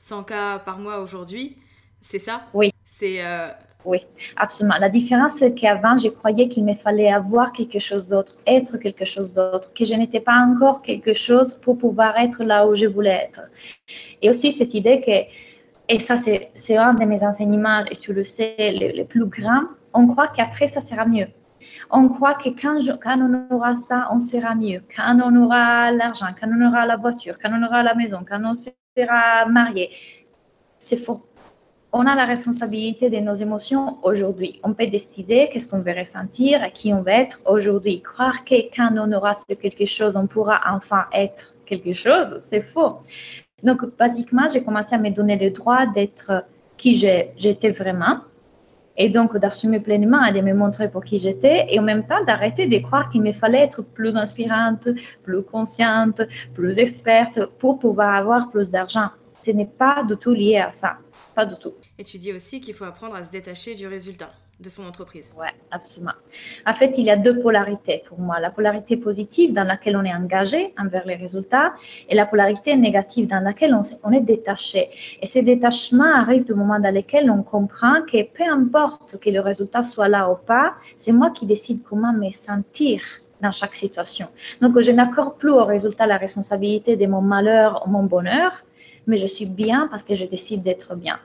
100K 0.00 0.32
euh, 0.32 0.58
par 0.58 0.78
mois 0.78 0.98
aujourd'hui, 1.00 1.56
c'est 2.00 2.18
ça? 2.18 2.42
Oui. 2.54 2.72
C'est 2.86 3.24
euh, 3.24 3.48
oui, 3.84 4.06
absolument. 4.36 4.76
La 4.78 4.90
différence, 4.90 5.36
c'est 5.36 5.54
qu'avant, 5.54 5.96
je 5.96 6.08
croyais 6.08 6.48
qu'il 6.48 6.64
me 6.64 6.74
fallait 6.74 7.10
avoir 7.10 7.52
quelque 7.52 7.78
chose 7.78 8.08
d'autre, 8.08 8.34
être 8.46 8.76
quelque 8.76 9.06
chose 9.06 9.32
d'autre, 9.32 9.72
que 9.72 9.84
je 9.84 9.94
n'étais 9.94 10.20
pas 10.20 10.36
encore 10.36 10.82
quelque 10.82 11.14
chose 11.14 11.56
pour 11.56 11.78
pouvoir 11.78 12.16
être 12.18 12.44
là 12.44 12.66
où 12.66 12.74
je 12.74 12.86
voulais 12.86 13.28
être. 13.28 13.40
Et 14.20 14.28
aussi 14.28 14.52
cette 14.52 14.74
idée 14.74 15.00
que, 15.00 15.92
et 15.92 15.98
ça, 15.98 16.16
c'est 16.18 16.76
un 16.76 16.94
de 16.94 17.04
mes 17.06 17.22
enseignements, 17.24 17.84
et 17.90 17.96
tu 17.96 18.12
le 18.12 18.24
sais, 18.24 18.54
les, 18.58 19.04
plus 19.04 19.24
grands, 19.24 19.64
on 19.94 20.06
croit 20.06 20.28
qu'après, 20.28 20.66
ça 20.66 20.82
sera 20.82 21.06
mieux. 21.06 21.28
On 21.90 22.08
croit 22.08 22.34
que 22.34 22.50
quand, 22.50 22.78
quand, 23.02 23.18
on 23.18 23.54
aura 23.54 23.74
ça, 23.74 24.08
on 24.12 24.20
sera 24.20 24.54
mieux. 24.54 24.82
Quand 24.94 25.18
on 25.24 25.34
aura 25.42 25.90
l'argent, 25.90 26.26
quand 26.38 26.48
on 26.54 26.68
aura 26.68 26.86
la 26.86 26.96
voiture, 26.96 27.36
quand 27.42 27.50
on 27.52 27.64
aura 27.64 27.82
la 27.82 27.94
maison, 27.94 28.24
quand 28.28 28.40
on 28.44 28.54
sera 28.54 29.46
marié. 29.46 29.90
C'est 30.78 30.96
faux 30.96 31.26
on 31.92 32.06
a 32.06 32.14
la 32.14 32.24
responsabilité 32.24 33.10
de 33.10 33.18
nos 33.18 33.34
émotions 33.34 33.98
aujourd'hui. 34.02 34.60
On 34.62 34.74
peut 34.74 34.86
décider 34.86 35.48
qu'est-ce 35.52 35.68
qu'on 35.68 35.80
veut 35.80 35.98
ressentir, 35.98 36.62
à 36.62 36.70
qui 36.70 36.94
on 36.94 37.02
veut 37.02 37.08
être 37.08 37.40
aujourd'hui. 37.46 38.00
Croire 38.00 38.44
que 38.44 38.54
quand 38.74 38.90
on 38.96 39.12
aura 39.12 39.32
quelque 39.60 39.86
chose, 39.86 40.16
on 40.16 40.26
pourra 40.26 40.60
enfin 40.70 41.06
être 41.12 41.54
quelque 41.66 41.92
chose, 41.92 42.36
c'est 42.38 42.62
faux. 42.62 42.98
Donc, 43.62 43.96
basiquement, 43.96 44.46
j'ai 44.52 44.62
commencé 44.62 44.94
à 44.94 44.98
me 44.98 45.10
donner 45.10 45.36
le 45.36 45.50
droit 45.50 45.86
d'être 45.86 46.44
qui 46.76 46.94
j'étais 46.94 47.70
vraiment 47.70 48.20
et 48.96 49.08
donc 49.08 49.36
d'assumer 49.36 49.80
pleinement 49.80 50.24
et 50.24 50.32
de 50.32 50.40
me 50.40 50.54
montrer 50.54 50.90
pour 50.90 51.04
qui 51.04 51.18
j'étais 51.18 51.66
et 51.68 51.78
en 51.78 51.82
même 51.82 52.06
temps 52.06 52.24
d'arrêter 52.24 52.66
de 52.66 52.78
croire 52.78 53.08
qu'il 53.10 53.22
me 53.22 53.32
fallait 53.32 53.60
être 53.60 53.82
plus 53.92 54.16
inspirante, 54.16 54.88
plus 55.22 55.42
consciente, 55.42 56.22
plus 56.54 56.78
experte 56.78 57.44
pour 57.58 57.78
pouvoir 57.78 58.14
avoir 58.14 58.50
plus 58.50 58.70
d'argent. 58.70 59.08
Ce 59.44 59.50
n'est 59.50 59.66
pas 59.66 60.04
du 60.08 60.16
tout 60.16 60.32
lié 60.32 60.58
à 60.58 60.70
ça. 60.70 60.98
Pas 61.40 61.46
du 61.46 61.56
tout. 61.56 61.72
Et 61.98 62.04
tu 62.04 62.18
dis 62.18 62.34
aussi 62.34 62.60
qu'il 62.60 62.74
faut 62.74 62.84
apprendre 62.84 63.14
à 63.14 63.24
se 63.24 63.30
détacher 63.30 63.74
du 63.74 63.86
résultat 63.86 64.30
de 64.60 64.68
son 64.68 64.84
entreprise. 64.84 65.32
Oui, 65.38 65.46
absolument. 65.70 66.12
En 66.66 66.74
fait, 66.74 66.98
il 66.98 67.06
y 67.06 67.10
a 67.10 67.16
deux 67.16 67.40
polarités 67.40 68.04
pour 68.06 68.18
moi. 68.20 68.38
La 68.40 68.50
polarité 68.50 68.98
positive 68.98 69.54
dans 69.54 69.64
laquelle 69.64 69.96
on 69.96 70.04
est 70.04 70.12
engagé 70.12 70.74
envers 70.78 71.06
les 71.06 71.14
résultats 71.14 71.72
et 72.10 72.14
la 72.14 72.26
polarité 72.26 72.76
négative 72.76 73.26
dans 73.26 73.40
laquelle 73.40 73.74
on, 73.74 74.12
est 74.12 74.20
détaché. 74.20 74.90
Et 75.22 75.24
ces 75.24 75.42
détachements 75.42 76.14
arrivent 76.14 76.44
du 76.44 76.52
moment 76.52 76.78
dans 76.78 76.94
lequel 76.94 77.30
on 77.30 77.42
comprend 77.42 78.02
que 78.02 78.22
peu 78.22 78.44
importe 78.44 79.18
que 79.18 79.30
le 79.30 79.40
résultat 79.40 79.82
soit 79.82 80.08
là 80.08 80.30
ou 80.30 80.36
pas, 80.36 80.74
c'est 80.98 81.12
moi 81.12 81.30
qui 81.30 81.46
décide 81.46 81.82
comment 81.84 82.12
me 82.12 82.30
sentir 82.32 83.00
dans 83.40 83.50
chaque 83.50 83.74
situation. 83.74 84.26
Donc, 84.60 84.78
je 84.78 84.90
n'accorde 84.90 85.38
plus 85.38 85.52
au 85.52 85.64
résultat 85.64 86.06
la 86.06 86.18
responsabilité 86.18 86.96
de 86.96 87.06
mon 87.06 87.22
malheur 87.22 87.82
ou 87.86 87.90
mon 87.90 88.02
bonheur, 88.02 88.62
mais 89.06 89.16
je 89.16 89.26
suis 89.26 89.46
bien 89.46 89.88
parce 89.88 90.02
que 90.02 90.14
je 90.14 90.24
décide 90.24 90.62
d'être 90.62 90.96
bien. 90.96 91.18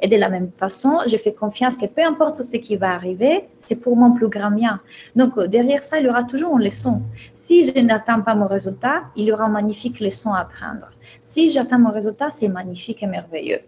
Et 0.00 0.08
de 0.08 0.16
la 0.16 0.28
même 0.28 0.50
façon, 0.50 1.00
je 1.06 1.16
fais 1.16 1.32
confiance 1.32 1.76
que 1.76 1.86
peu 1.86 2.04
importe 2.04 2.36
ce 2.42 2.56
qui 2.56 2.76
va 2.76 2.92
arriver, 2.92 3.48
c'est 3.60 3.80
pour 3.80 3.96
mon 3.96 4.12
plus 4.12 4.28
grand 4.28 4.50
bien. 4.50 4.80
Donc, 5.14 5.38
derrière 5.40 5.82
ça, 5.82 5.98
il 5.98 6.06
y 6.06 6.08
aura 6.08 6.24
toujours 6.24 6.58
une 6.58 6.64
leçon. 6.64 7.02
Si 7.34 7.64
je 7.64 7.80
n'atteins 7.80 8.20
pas 8.20 8.34
mon 8.34 8.48
résultat, 8.48 9.04
il 9.16 9.24
y 9.24 9.32
aura 9.32 9.46
une 9.46 9.52
magnifique 9.52 10.00
leçon 10.00 10.32
à 10.32 10.40
apprendre. 10.40 10.90
Si 11.22 11.50
j'atteins 11.50 11.78
mon 11.78 11.92
résultat, 11.92 12.30
c'est 12.30 12.48
magnifique 12.48 13.02
et 13.02 13.06
merveilleux. 13.06 13.60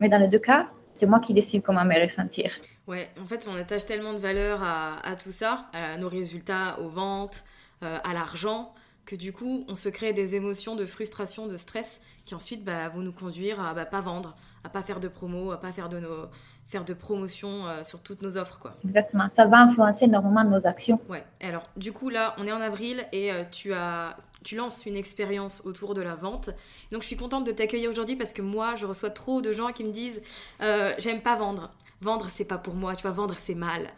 Mais 0.00 0.08
dans 0.08 0.18
les 0.18 0.28
deux 0.28 0.38
cas, 0.38 0.68
c'est 0.94 1.06
moi 1.06 1.18
qui 1.18 1.32
décide 1.32 1.62
comment 1.62 1.84
me 1.84 2.00
ressentir. 2.00 2.50
Ouais, 2.86 3.08
en 3.20 3.26
fait, 3.26 3.48
on 3.50 3.56
attache 3.56 3.86
tellement 3.86 4.12
de 4.12 4.18
valeur 4.18 4.62
à, 4.62 5.16
tout 5.16 5.32
ça, 5.32 5.66
à 5.72 5.96
nos 5.96 6.08
résultats, 6.08 6.78
aux 6.80 6.88
ventes, 6.88 7.44
euh, 7.82 7.98
à 8.02 8.12
l'argent, 8.12 8.72
que 9.06 9.16
du 9.16 9.32
coup, 9.32 9.64
on 9.68 9.76
se 9.76 9.88
crée 9.88 10.12
des 10.12 10.34
émotions 10.34 10.76
de 10.76 10.84
frustration, 10.84 11.46
de 11.46 11.56
stress, 11.56 12.00
qui 12.28 12.34
ensuite 12.34 12.62
bah, 12.62 12.90
vont 12.90 13.00
nous 13.00 13.12
conduire 13.12 13.58
à 13.58 13.72
bah, 13.72 13.86
pas 13.86 14.02
vendre, 14.02 14.36
à 14.62 14.68
pas 14.68 14.82
faire 14.82 15.00
de 15.00 15.08
promo, 15.08 15.50
à 15.50 15.58
pas 15.58 15.72
faire 15.72 15.88
de 15.88 15.98
nos 15.98 16.28
faire 16.68 16.84
de 16.84 16.92
promotion 16.92 17.66
euh, 17.66 17.82
sur 17.82 18.00
toutes 18.00 18.20
nos 18.20 18.36
offres 18.36 18.58
quoi. 18.58 18.74
Exactement, 18.84 19.30
ça 19.30 19.46
va 19.46 19.60
influencer 19.60 20.04
énormément 20.04 20.44
nos 20.44 20.66
actions. 20.66 21.00
Ouais. 21.08 21.24
alors 21.40 21.66
du 21.78 21.92
coup 21.92 22.10
là, 22.10 22.34
on 22.36 22.46
est 22.46 22.52
en 22.52 22.60
avril 22.60 23.06
et 23.12 23.32
euh, 23.32 23.44
tu 23.50 23.72
as 23.72 24.14
tu 24.44 24.54
lances 24.54 24.84
une 24.86 24.96
expérience 24.96 25.62
autour 25.64 25.94
de 25.94 26.02
la 26.02 26.14
vente. 26.14 26.50
Donc 26.92 27.02
je 27.02 27.06
suis 27.06 27.16
contente 27.16 27.44
de 27.44 27.52
t'accueillir 27.52 27.90
aujourd'hui 27.90 28.16
parce 28.16 28.32
que 28.32 28.42
moi, 28.42 28.76
je 28.76 28.86
reçois 28.86 29.10
trop 29.10 29.40
de 29.40 29.50
gens 29.50 29.72
qui 29.72 29.82
me 29.82 29.90
disent 29.90 30.22
euh, 30.62 30.92
j'aime 30.98 31.22
pas 31.22 31.34
vendre. 31.34 31.70
Vendre, 32.00 32.26
c'est 32.30 32.44
pas 32.44 32.58
pour 32.58 32.74
moi. 32.74 32.94
Tu 32.94 33.02
vois, 33.02 33.10
vendre, 33.10 33.34
c'est 33.36 33.54
mal. 33.54 33.90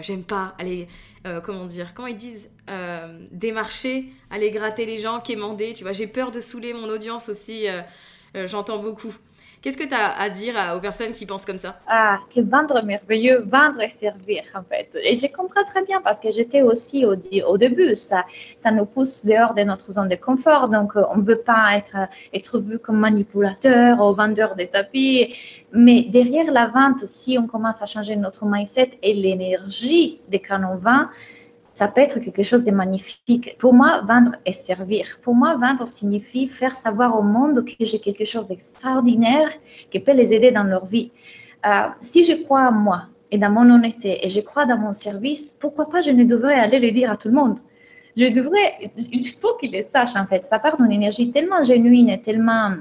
j'aime 0.00 0.22
pas 0.22 0.54
aller, 0.58 0.86
comment 1.42 1.66
dire, 1.66 1.92
quand 1.94 2.06
ils 2.06 2.16
disent 2.16 2.50
démarcher, 3.32 4.12
aller 4.30 4.50
gratter 4.50 4.86
les 4.86 4.98
gens, 4.98 5.20
quémander. 5.20 5.74
Tu 5.74 5.82
vois, 5.82 5.92
j'ai 5.92 6.06
peur 6.06 6.30
de 6.30 6.40
saouler 6.40 6.72
mon 6.72 6.88
audience 6.88 7.28
aussi. 7.28 7.66
J'entends 8.34 8.78
beaucoup. 8.78 9.14
Qu'est-ce 9.60 9.76
que 9.76 9.84
tu 9.84 9.94
as 9.94 10.20
à 10.20 10.28
dire 10.28 10.54
aux 10.76 10.80
personnes 10.80 11.12
qui 11.12 11.26
pensent 11.26 11.44
comme 11.44 11.58
ça 11.58 11.78
Ah, 11.88 12.18
que 12.32 12.40
vendre 12.40 12.84
merveilleux, 12.84 13.44
vendre 13.46 13.80
et 13.80 13.88
servir 13.88 14.42
en 14.54 14.62
fait. 14.62 14.96
Et 15.02 15.14
je 15.16 15.26
comprends 15.32 15.64
très 15.64 15.84
bien 15.84 16.00
parce 16.00 16.20
que 16.20 16.30
j'étais 16.30 16.62
aussi 16.62 17.04
au, 17.04 17.56
début, 17.56 17.96
ça, 17.96 18.24
ça 18.58 18.70
nous 18.70 18.84
pousse 18.84 19.26
dehors 19.26 19.54
de 19.54 19.62
notre 19.62 19.92
zone 19.92 20.08
de 20.08 20.16
confort. 20.16 20.68
Donc, 20.68 20.96
euh, 20.96 21.02
on 21.10 21.16
ne 21.16 21.22
veut 21.22 21.38
pas 21.38 21.76
être, 21.76 21.96
être 22.32 22.58
vu 22.60 22.78
comme 22.78 22.98
manipulateur 22.98 24.00
ou 24.00 24.12
vendeur 24.14 24.54
de 24.54 24.64
tapis. 24.64 25.34
Mais 25.72 26.02
derrière 26.02 26.52
la 26.52 26.66
vente, 26.66 27.00
si 27.00 27.36
on 27.38 27.46
commence 27.46 27.82
à 27.82 27.86
changer 27.86 28.14
notre 28.16 28.46
mindset 28.46 28.90
et 29.02 29.12
l'énergie 29.12 30.20
des 30.28 30.38
canons 30.38 30.76
vent, 30.76 31.06
ça 31.78 31.86
peut 31.86 32.00
être 32.00 32.18
quelque 32.18 32.42
chose 32.42 32.64
de 32.64 32.72
magnifique. 32.72 33.56
Pour 33.62 33.72
moi, 33.72 34.02
vendre 34.12 34.34
et 34.44 34.52
servir. 34.52 35.04
Pour 35.22 35.34
moi, 35.36 35.50
vendre 35.56 35.86
signifie 35.86 36.48
faire 36.48 36.74
savoir 36.74 37.16
au 37.16 37.22
monde 37.22 37.64
que 37.64 37.84
j'ai 37.88 38.00
quelque 38.00 38.24
chose 38.24 38.48
d'extraordinaire 38.48 39.50
qui 39.90 40.00
peut 40.00 40.16
les 40.20 40.34
aider 40.34 40.50
dans 40.50 40.64
leur 40.64 40.86
vie. 40.86 41.12
Euh, 41.66 41.86
si 42.00 42.24
je 42.24 42.34
crois 42.42 42.64
en 42.70 42.72
moi 42.72 43.00
et 43.30 43.38
dans 43.38 43.52
mon 43.56 43.66
honnêteté 43.72 44.10
et 44.24 44.28
je 44.28 44.40
crois 44.40 44.66
dans 44.66 44.76
mon 44.76 44.92
service, 44.92 45.56
pourquoi 45.60 45.88
pas 45.88 46.00
je 46.00 46.10
ne 46.10 46.24
devrais 46.24 46.58
aller 46.64 46.80
le 46.80 46.90
dire 46.90 47.12
à 47.12 47.16
tout 47.16 47.28
le 47.28 47.34
monde? 47.34 47.60
Je 48.16 48.26
devrais, 48.26 48.68
il 49.12 49.28
faut 49.40 49.54
qu'ils 49.58 49.70
le 49.70 49.82
sachent 49.82 50.16
en 50.16 50.26
fait. 50.26 50.44
Ça 50.44 50.58
part 50.58 50.76
d'une 50.78 50.90
énergie 50.90 51.30
tellement 51.30 51.62
genuine 51.62 52.08
et 52.08 52.20
tellement 52.20 52.72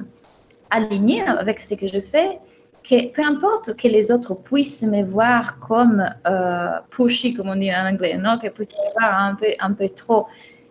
alignée 0.72 1.22
avec 1.22 1.60
ce 1.60 1.76
que 1.76 1.88
je 1.88 2.00
fais 2.00 2.40
que 2.88 3.08
peu 3.12 3.24
importe 3.24 3.76
que 3.76 3.88
les 3.88 4.12
autres 4.12 4.42
puissent 4.42 4.84
me 4.84 5.04
voir 5.04 5.60
comme 5.60 6.04
euh, 6.26 6.80
pushy, 6.90 7.34
comme 7.34 7.50
on 7.50 7.56
dit 7.56 7.74
en 7.74 7.86
anglais, 7.88 8.18
non? 8.18 8.40
que 8.40 8.48
puissent 8.48 8.78
me 8.86 9.00
voir 9.00 9.14
un 9.20 9.36
peu, 9.36 9.48
un 9.60 9.74
peu 9.74 9.90
trop. 9.90 10.28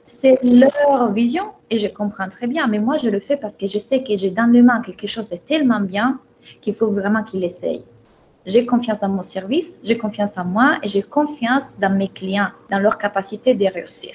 C'est 0.07 0.39
leur 0.43 1.13
vision 1.13 1.45
et 1.71 1.79
je 1.79 1.89
comprends 1.89 2.29
très 2.29 2.47
bien. 2.47 2.67
Mais 2.69 2.79
moi, 2.79 2.97
je 2.97 3.11
le 3.11 3.21
fais 3.21 3.37
parce 3.37 3.57
que 3.57 3.67
je 3.67 3.79
sais 3.79 4.03
que 4.03 4.17
j'ai 4.17 4.31
dans 4.31 4.51
le 4.51 4.63
main 4.63 4.81
quelque 4.81 5.07
chose 5.07 5.29
de 5.29 5.37
tellement 5.37 5.81
bien 5.81 6.21
qu'il 6.61 6.75
faut 6.75 6.91
vraiment 6.91 7.25
qu'il 7.25 7.43
essaye. 7.45 7.85
J'ai 8.47 8.65
confiance 8.65 9.01
dans 9.01 9.09
mon 9.09 9.23
service, 9.23 9.81
j'ai 9.83 9.99
confiance 9.99 10.39
en 10.39 10.45
moi 10.45 10.79
et 10.83 10.87
j'ai 10.87 11.03
confiance 11.03 11.77
dans 11.81 11.91
mes 11.91 12.09
clients, 12.09 12.51
dans 12.71 12.79
leur 12.79 12.97
capacité 12.97 13.55
de 13.55 13.67
réussir. 13.67 14.13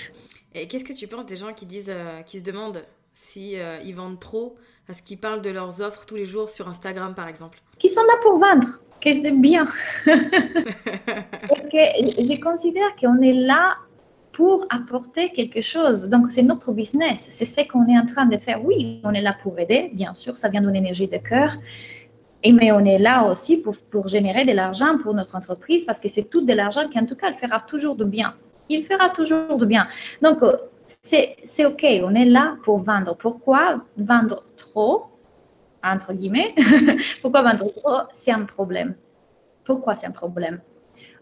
Et 0.55 0.67
qu'est-ce 0.67 0.85
que 0.85 0.93
tu 0.93 1.07
penses 1.07 1.25
des 1.25 1.35
gens 1.35 1.53
qui 1.53 1.65
disent, 1.65 1.89
euh, 1.93 2.21
qui 2.21 2.39
se 2.39 2.43
demandent 2.43 2.81
si 3.13 3.59
euh, 3.59 3.77
vendent 3.93 4.19
trop 4.19 4.55
Parce 4.87 5.01
qu'ils 5.01 5.19
parlent 5.19 5.41
de 5.41 5.49
leurs 5.49 5.81
offres 5.81 6.05
tous 6.05 6.15
les 6.15 6.25
jours 6.25 6.49
sur 6.49 6.67
Instagram, 6.67 7.13
par 7.13 7.27
exemple. 7.27 7.61
Qui 7.77 7.89
sont 7.89 8.01
là 8.01 8.13
pour 8.23 8.39
vendre, 8.39 8.67
que 8.99 9.13
c'est 9.13 9.39
bien. 9.39 9.65
Parce 10.05 11.67
que 11.67 11.77
je 12.29 12.41
considère 12.41 12.95
qu'on 12.95 13.21
est 13.21 13.33
là 13.33 13.75
pour 14.31 14.65
apporter 14.69 15.29
quelque 15.29 15.61
chose. 15.61 16.09
Donc, 16.09 16.31
c'est 16.31 16.43
notre 16.43 16.71
business. 16.73 17.27
C'est 17.29 17.45
ce 17.45 17.67
qu'on 17.67 17.87
est 17.87 17.97
en 17.97 18.05
train 18.05 18.25
de 18.25 18.37
faire. 18.37 18.63
Oui, 18.63 19.01
on 19.03 19.13
est 19.13 19.21
là 19.21 19.35
pour 19.41 19.59
aider, 19.59 19.91
bien 19.93 20.13
sûr, 20.13 20.35
ça 20.35 20.49
vient 20.49 20.61
d'une 20.61 20.75
énergie 20.75 21.07
de 21.07 21.17
cœur. 21.17 21.53
Et, 22.43 22.51
mais 22.51 22.71
on 22.71 22.83
est 22.85 22.97
là 22.97 23.25
aussi 23.25 23.61
pour, 23.61 23.75
pour 23.91 24.07
générer 24.07 24.45
de 24.45 24.51
l'argent 24.51 24.97
pour 24.97 25.13
notre 25.13 25.35
entreprise 25.35 25.85
parce 25.85 25.99
que 25.99 26.09
c'est 26.09 26.27
tout 26.29 26.43
de 26.43 26.53
l'argent 26.53 26.87
qui, 26.89 26.97
en 26.97 27.05
tout 27.05 27.15
cas, 27.15 27.27
elle 27.27 27.35
fera 27.35 27.59
toujours 27.59 27.95
de 27.95 28.03
bien. 28.03 28.33
Il 28.69 28.83
fera 28.83 29.09
toujours 29.09 29.57
de 29.57 29.65
bien. 29.65 29.87
Donc, 30.21 30.39
c'est 31.01 31.65
OK, 31.65 31.85
on 32.03 32.15
est 32.15 32.25
là 32.25 32.57
pour 32.63 32.77
vendre. 32.77 33.15
Pourquoi 33.15 33.83
vendre 33.97 34.43
trop, 34.57 35.05
entre 35.83 36.13
guillemets? 36.13 36.53
Pourquoi 37.21 37.41
vendre 37.41 37.71
trop 37.73 38.01
C'est 38.11 38.31
un 38.31 38.45
problème. 38.45 38.95
Pourquoi 39.65 39.95
c'est 39.95 40.07
un 40.07 40.11
problème? 40.11 40.59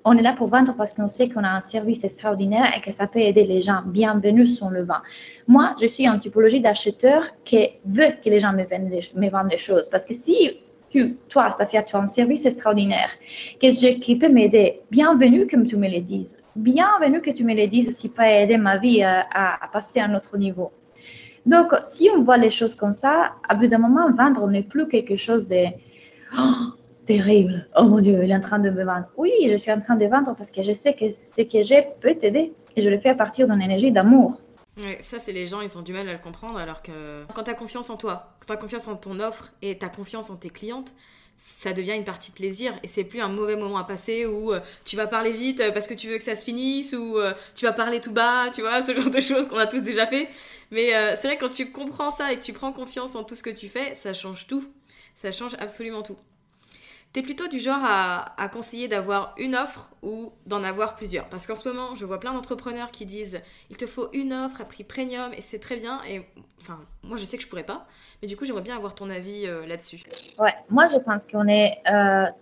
On 0.06 0.18
est 0.18 0.22
là 0.22 0.34
pour 0.34 0.48
vendre 0.48 0.74
parce 0.78 0.94
qu'on 0.94 1.10
sait 1.10 1.28
qu'on 1.28 1.44
a 1.44 1.50
un 1.50 1.60
service 1.60 2.04
extraordinaire 2.04 2.72
et 2.76 2.82
que 2.82 2.92
ça 2.92 3.06
peut 3.06 3.20
aider 3.20 3.44
les 3.44 3.60
gens. 3.60 3.82
Bienvenue 3.86 4.48
sur 4.48 4.70
le 4.70 4.84
vent. 4.84 5.02
Moi, 5.48 5.76
je 5.82 5.88
suis 5.88 6.08
en 6.08 6.18
typologie 6.18 6.62
d'acheteur 6.62 7.24
qui 7.44 7.70
veut 7.86 8.12
que 8.24 8.30
les 8.30 8.40
gens 8.40 8.54
me, 8.54 8.64
vendent 8.64 8.90
me 9.16 9.30
vendent 9.30 9.52
les 9.52 9.58
choses. 9.58 9.90
Parce 9.90 10.06
que 10.06 10.14
si 10.14 10.58
tu, 10.90 11.18
toi, 11.30 11.52
Safia, 11.52 11.84
tu 11.84 11.96
as 11.96 12.00
un 12.00 12.08
service 12.08 12.46
extraordinaire 12.46 13.10
que 13.62 13.72
je, 13.72 14.00
qui 14.00 14.18
peut 14.18 14.30
m'aider, 14.30 14.82
bienvenue 14.92 15.46
que 15.48 15.58
tu 15.66 15.78
me 15.78 15.88
le 15.88 16.02
dises. 16.02 16.44
Bienvenue 16.56 17.22
que 17.22 17.32
tu 17.32 17.44
me 17.44 17.54
le 17.54 17.68
dises 17.68 17.96
si 17.96 18.10
peut 18.12 18.24
aider 18.24 18.58
ma 18.58 18.78
vie 18.78 19.04
à, 19.04 19.26
à, 19.34 19.68
passer 19.72 20.00
à 20.00 20.06
un 20.06 20.16
autre 20.16 20.38
niveau. 20.38 20.72
Donc, 21.46 21.74
si 21.84 22.10
on 22.16 22.24
voit 22.24 22.38
les 22.38 22.52
choses 22.52 22.76
comme 22.76 22.94
ça, 22.94 23.34
à 23.48 23.56
bout 23.56 23.68
d'un 23.68 23.78
moment, 23.78 24.12
vendre 24.12 24.48
n'est 24.50 24.64
plus 24.64 24.88
quelque 24.88 25.16
chose 25.16 25.48
de 25.48 25.66
oh, 26.38 26.74
terrible. 27.06 27.68
Oh 27.78 27.84
mon 27.84 28.00
Dieu, 28.00 28.20
il 28.24 28.32
est 28.32 28.36
en 28.36 28.42
train 28.42 28.60
de 28.60 28.70
me 28.70 28.84
vendre. 28.84 29.06
Oui, 29.16 29.32
je 29.50 29.56
suis 29.56 29.72
en 29.72 29.80
train 29.80 29.96
de 29.96 30.06
vendre 30.06 30.36
parce 30.36 30.52
que 30.52 30.64
je 30.64 30.74
sais 30.74 30.94
que 30.94 31.06
ce 31.10 31.42
que 31.44 31.64
j'ai 31.64 31.84
peut 32.02 32.16
t'aider. 32.16 32.54
Et 32.76 32.82
je 32.82 32.90
le 32.90 33.00
fais 33.00 33.10
à 33.10 33.16
partir 33.16 33.48
d'une 33.48 33.62
énergie 33.62 33.92
d'amour. 33.92 34.42
Ça, 35.02 35.20
c'est 35.20 35.32
les 35.32 35.48
gens, 35.48 35.62
ils 35.62 35.78
ont 35.78 35.82
du 35.82 35.94
mal 35.94 36.08
à 36.08 36.14
le 36.14 36.20
comprendre. 36.20 36.58
Alors 36.58 36.82
que 36.82 37.26
quand 37.34 37.44
tu 37.44 37.52
as 37.52 37.56
confiance 37.56 37.90
en 37.90 37.98
toi, 37.98 38.36
quand 38.40 38.48
tu 38.48 38.54
as 38.54 38.58
confiance 38.58 38.88
en 38.88 38.96
ton 38.96 39.20
offre 39.20 39.52
et 39.62 39.78
tu 39.78 39.86
as 39.86 39.90
confiance 39.90 40.30
en 40.30 40.36
tes 40.36 40.50
clientes, 40.50 40.94
ça 41.40 41.74
devient 41.74 41.94
une 41.94 42.04
partie 42.04 42.32
de 42.32 42.36
plaisir 42.36 42.74
et 42.84 42.88
c'est 42.88 43.04
plus 43.04 43.22
un 43.22 43.30
mauvais 43.30 43.56
moment 43.56 43.78
à 43.78 43.84
passer 43.84 44.26
où 44.26 44.54
euh, 44.54 44.60
tu 44.84 44.96
vas 44.98 45.08
parler 45.08 45.32
vite 45.32 45.62
euh, 45.62 45.72
parce 45.72 45.88
que 45.88 45.94
tu 45.94 46.08
veux 46.08 46.18
que 46.18 46.24
ça 46.24 46.36
se 46.36 46.44
finisse 46.44 46.94
ou 46.94 47.18
euh, 47.18 47.34
tu 47.56 47.66
vas 47.66 47.72
parler 47.72 48.02
tout 48.02 48.12
bas, 48.12 48.50
tu 48.54 48.62
vois, 48.62 48.84
ce 48.86 48.94
genre 48.94 49.10
de 49.10 49.22
choses 49.22 49.48
qu'on 49.48 49.58
a 49.58 49.68
tous 49.68 49.82
déjà 49.82 50.06
fait. 50.06 50.30
Mais 50.72 50.92
c'est 51.16 51.28
vrai 51.28 51.38
quand 51.38 51.50
tu 51.50 51.72
comprends 51.72 52.12
ça 52.12 52.32
et 52.32 52.36
que 52.36 52.42
tu 52.42 52.54
prends 52.54 52.72
confiance 52.72 53.16
en 53.16 53.24
tout 53.24 53.36
ce 53.36 53.42
que 53.42 53.50
tu 53.50 53.70
fais, 53.70 53.96
ça 53.96 54.14
change 54.14 54.46
tout. 54.46 54.66
Ça 55.16 55.32
change 55.32 55.56
absolument 55.60 56.04
tout. 56.04 56.18
T'es 57.12 57.24
plutôt 57.24 57.48
du 57.48 57.58
genre 57.58 57.82
à, 57.82 58.50
conseiller 58.50 58.88
d'avoir 58.88 59.34
une 59.38 59.56
offre 59.56 59.90
ou 60.04 60.32
d'en 60.46 60.64
avoir 60.64 60.96
plusieurs? 60.96 61.28
Parce 61.28 61.48
qu'en 61.48 61.56
ce 61.56 61.68
moment, 61.68 61.96
je 61.96 62.06
vois 62.06 62.20
plein 62.20 62.34
d'entrepreneurs 62.34 62.92
qui 62.92 63.06
disent 63.06 63.42
il 63.72 63.78
te 63.78 63.88
faut 63.88 64.10
une 64.14 64.32
offre 64.32 64.62
à 64.62 64.66
prix 64.66 64.84
premium 64.84 65.34
et 65.34 65.42
c'est 65.42 65.60
très 65.60 65.76
bien. 65.76 66.02
Et 66.08 66.24
enfin, 66.62 66.80
moi 67.02 67.18
je 67.18 67.26
sais 67.26 67.38
que 67.38 67.44
je 67.44 67.48
pourrais 67.48 67.66
pas, 67.66 67.88
mais 68.22 68.28
du 68.28 68.38
coup, 68.38 68.46
j'aimerais 68.46 68.62
bien 68.62 68.76
avoir 68.76 68.94
ton 68.94 69.10
avis 69.10 69.48
là-dessus. 69.68 70.04
Ouais, 70.38 70.54
moi 70.70 70.86
je 70.86 70.98
pense 70.98 71.26
qu'on 71.26 71.48
est 71.48 71.82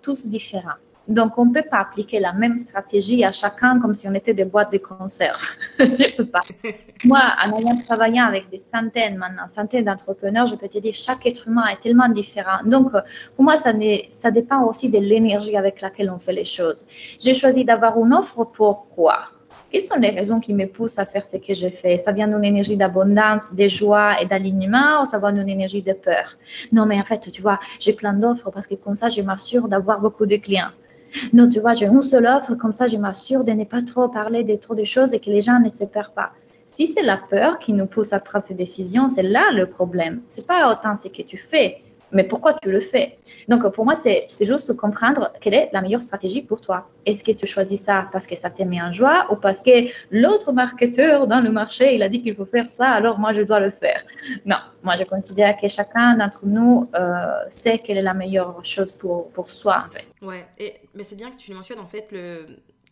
tous 0.01 0.27
différents. 0.27 0.75
Donc, 1.07 1.37
on 1.37 1.45
ne 1.45 1.53
peut 1.53 1.63
pas 1.69 1.79
appliquer 1.79 2.19
la 2.19 2.33
même 2.33 2.57
stratégie 2.57 3.23
à 3.23 3.31
chacun 3.31 3.79
comme 3.79 3.93
si 3.93 4.07
on 4.09 4.13
était 4.13 4.33
des 4.33 4.45
boîtes 4.45 4.71
de 4.71 4.77
conserve. 4.77 5.41
je 5.79 5.85
ne 5.85 6.17
peux 6.17 6.25
pas. 6.25 6.41
Moi, 7.05 7.21
en 7.45 7.57
ayant 7.57 7.77
travaillé 7.77 8.19
avec 8.19 8.49
des 8.49 8.57
centaines, 8.57 9.17
maintenant, 9.17 9.47
centaines 9.47 9.85
d'entrepreneurs, 9.85 10.47
je 10.47 10.55
peux 10.55 10.67
te 10.67 10.79
dire, 10.79 10.93
chaque 10.93 11.25
être 11.25 11.47
humain 11.47 11.65
est 11.67 11.79
tellement 11.79 12.09
différent. 12.09 12.59
Donc, 12.65 12.91
pour 13.35 13.45
moi, 13.45 13.55
ça, 13.55 13.71
ça 14.09 14.31
dépend 14.31 14.63
aussi 14.63 14.89
de 14.89 14.97
l'énergie 14.97 15.55
avec 15.55 15.81
laquelle 15.81 16.09
on 16.09 16.19
fait 16.19 16.33
les 16.33 16.45
choses. 16.45 16.87
J'ai 17.19 17.35
choisi 17.35 17.63
d'avoir 17.63 17.97
une 18.03 18.13
offre 18.13 18.45
pourquoi 18.45 19.29
quelles 19.71 19.81
sont 19.81 19.99
les 19.99 20.11
raisons 20.11 20.39
qui 20.39 20.53
me 20.53 20.65
poussent 20.65 20.97
à 20.97 21.05
faire 21.05 21.25
ce 21.25 21.37
que 21.37 21.53
je 21.53 21.67
fais? 21.67 21.97
Ça 21.97 22.13
vient 22.13 22.27
d'une 22.27 22.43
énergie 22.45 22.77
d'abondance, 22.77 23.53
de 23.53 23.67
joie 23.67 24.21
et 24.21 24.25
d'alignement 24.25 25.01
ou 25.01 25.05
ça 25.05 25.19
vient 25.19 25.33
d'une 25.33 25.49
énergie 25.49 25.81
de 25.81 25.93
peur? 25.93 26.37
Non, 26.71 26.85
mais 26.85 26.97
en 26.97 27.03
fait, 27.03 27.29
tu 27.31 27.41
vois, 27.41 27.59
j'ai 27.79 27.93
plein 27.93 28.13
d'offres 28.13 28.49
parce 28.49 28.65
que 28.65 28.75
comme 28.75 28.95
ça, 28.95 29.09
je 29.09 29.21
m'assure 29.21 29.67
d'avoir 29.67 29.99
beaucoup 29.99 30.25
de 30.25 30.37
clients. 30.37 30.71
Non, 31.33 31.50
tu 31.50 31.59
vois, 31.59 31.74
j'ai 31.74 31.88
une 31.88 32.03
seule 32.03 32.27
offre, 32.27 32.55
comme 32.55 32.74
ça, 32.74 32.88
je 32.88 32.97
m'assure 32.97 33.43
de 33.43 33.51
ne 33.51 33.63
pas 33.63 33.81
trop 33.81 34.07
parler 34.07 34.43
de 34.43 34.55
trop 34.55 34.75
de 34.75 34.83
choses 34.83 35.13
et 35.13 35.19
que 35.19 35.29
les 35.29 35.41
gens 35.41 35.59
ne 35.59 35.69
se 35.69 35.86
perdent 35.86 36.13
pas. 36.13 36.31
Si 36.65 36.88
c'est 36.88 37.03
la 37.03 37.17
peur 37.17 37.60
qui 37.60 37.73
nous 37.73 37.88
pousse 37.88 38.13
à 38.13 38.19
prendre 38.19 38.45
ces 38.45 38.53
décisions, 38.53 39.08
c'est 39.08 39.23
là 39.23 39.51
le 39.51 39.65
problème. 39.65 40.21
C'est 40.27 40.45
pas 40.45 40.71
autant 40.71 40.95
ce 40.95 41.08
que 41.08 41.23
tu 41.23 41.38
fais, 41.38 41.82
mais 42.12 42.24
pourquoi 42.24 42.54
tu 42.54 42.72
le 42.72 42.80
fais? 42.80 43.17
Donc, 43.48 43.67
pour 43.74 43.86
moi, 43.86 43.96
c'est 43.96 44.28
juste 44.41 44.76
comprendre 44.76 45.32
quelle 45.41 45.54
est 45.54 45.70
la 45.74 45.82
meilleure 45.82 46.02
stratégie 46.02 46.41
pour 46.41 46.62
toi. 46.62 46.89
Est-ce 47.06 47.24
que 47.24 47.32
tu 47.32 47.46
choisis 47.46 47.82
ça 47.82 48.08
parce 48.12 48.28
que 48.28 48.36
ça 48.36 48.50
te 48.50 48.63
met 48.63 48.82
en 48.82 48.91
joie 48.91 49.28
ou 49.30 49.36
parce 49.36 49.62
que 49.62 49.89
l'autre 50.12 50.52
marketeur 50.52 51.28
dans 51.28 51.39
le 51.39 51.52
marché, 51.52 51.96
il 51.96 52.04
a 52.04 52.10
dit 52.10 52.22
qu'il 52.22 52.36
faut 52.36 52.46
faire 52.46 52.67
ça, 52.67 52.89
alors 52.89 53.20
moi, 53.20 53.34
je 53.34 53.41
dois 53.41 53.60
le 53.60 53.70
faire? 53.70 54.04
Non, 54.46 54.58
moi, 54.84 54.96
je 54.96 55.04
considère 55.04 55.58
que 55.58 55.67
chacun 55.67 56.17
d'entre 56.17 56.46
nous 56.46 56.89
euh, 56.96 57.26
sait 57.50 57.78
quelle 57.78 57.98
est 57.98 58.02
la 58.02 58.13
meilleure 58.13 58.63
chose 58.63 58.91
pour, 58.93 59.30
pour 59.32 59.50
soi, 59.50 59.84
en 59.86 59.89
fait. 59.89 60.08
Ouais, 60.22 60.46
et, 60.58 60.76
mais 60.93 61.04
c'est 61.04 61.15
bien 61.15 61.32
que 61.32 61.38
tu 61.38 61.52
le 61.52 61.58
mentionnes, 61.58 61.80
en 61.80 61.88
fait, 61.88 62.13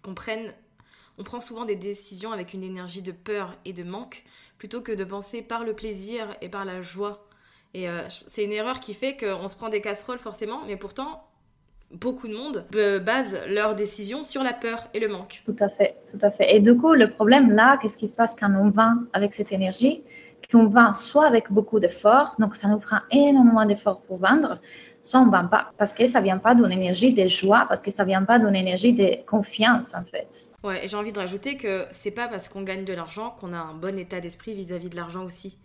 qu'on 0.04 0.13
prenne... 0.13 0.54
On 1.17 1.23
prend 1.23 1.39
souvent 1.39 1.63
des 1.63 1.78
décisions 1.78 2.34
avec 2.34 2.54
une 2.54 2.62
énergie 2.62 3.01
de 3.01 3.13
peur 3.13 3.56
et 3.63 3.71
de 3.71 3.84
manque 3.84 4.25
plutôt 4.58 4.82
que 4.82 4.91
de 4.91 5.06
penser 5.06 5.41
par 5.41 5.63
le 5.63 5.71
plaisir 5.71 6.28
et 6.41 6.49
par 6.49 6.65
la 6.65 6.82
joie 6.82 7.25
et 7.75 7.89
euh, 7.89 7.99
c'est 8.07 8.45
une 8.45 8.53
erreur 8.53 8.79
qui 8.79 8.93
fait 8.93 9.17
qu'on 9.17 9.49
se 9.49 9.55
prend 9.57 9.67
des 9.67 9.81
casseroles 9.81 10.19
forcément, 10.19 10.61
mais 10.65 10.77
pourtant, 10.77 11.25
beaucoup 11.91 12.29
de 12.29 12.33
monde 12.33 12.65
base 13.03 13.38
leurs 13.49 13.75
décisions 13.75 14.23
sur 14.23 14.43
la 14.43 14.53
peur 14.53 14.88
et 14.93 14.99
le 15.01 15.09
manque. 15.09 15.41
Tout 15.45 15.57
à 15.59 15.67
fait, 15.67 15.97
tout 16.09 16.17
à 16.21 16.31
fait. 16.31 16.55
Et 16.55 16.61
du 16.61 16.77
coup, 16.77 16.93
le 16.93 17.11
problème 17.11 17.51
là, 17.51 17.77
qu'est-ce 17.81 17.97
qui 17.97 18.07
se 18.07 18.15
passe 18.15 18.38
quand 18.39 18.49
on 18.55 18.69
vend 18.69 18.93
avec 19.11 19.33
cette 19.33 19.51
énergie? 19.51 20.03
Qu'on 20.49 20.67
vend 20.67 20.93
soit 20.93 21.27
avec 21.27 21.51
beaucoup 21.51 21.81
d'efforts, 21.81 22.35
donc 22.39 22.55
ça 22.55 22.69
nous 22.69 22.79
prend 22.79 22.99
énormément 23.11 23.65
d'efforts 23.65 24.01
pour 24.03 24.19
vendre, 24.19 24.59
soit 25.01 25.19
on 25.19 25.25
ne 25.25 25.31
vend 25.31 25.47
pas, 25.47 25.71
parce 25.77 25.91
que 25.91 26.07
ça 26.07 26.19
ne 26.19 26.23
vient 26.23 26.38
pas 26.38 26.55
d'une 26.55 26.71
énergie 26.71 27.13
de 27.13 27.27
joie, 27.27 27.65
parce 27.67 27.81
que 27.81 27.91
ça 27.91 28.03
ne 28.03 28.07
vient 28.07 28.23
pas 28.23 28.39
d'une 28.39 28.55
énergie 28.55 28.93
de 28.93 29.17
confiance, 29.25 29.93
en 29.95 30.03
fait. 30.03 30.53
Ouais, 30.63 30.85
et 30.85 30.88
j'ai 30.88 30.95
envie 30.95 31.11
de 31.11 31.19
rajouter 31.19 31.57
que 31.57 31.85
c'est 31.91 32.11
pas 32.11 32.29
parce 32.29 32.47
qu'on 32.47 32.61
gagne 32.61 32.85
de 32.85 32.93
l'argent 32.93 33.31
qu'on 33.31 33.51
a 33.51 33.57
un 33.57 33.73
bon 33.73 33.99
état 33.99 34.21
d'esprit 34.21 34.53
vis-à-vis 34.53 34.89
de 34.89 34.95
l'argent 34.95 35.25
aussi. 35.25 35.57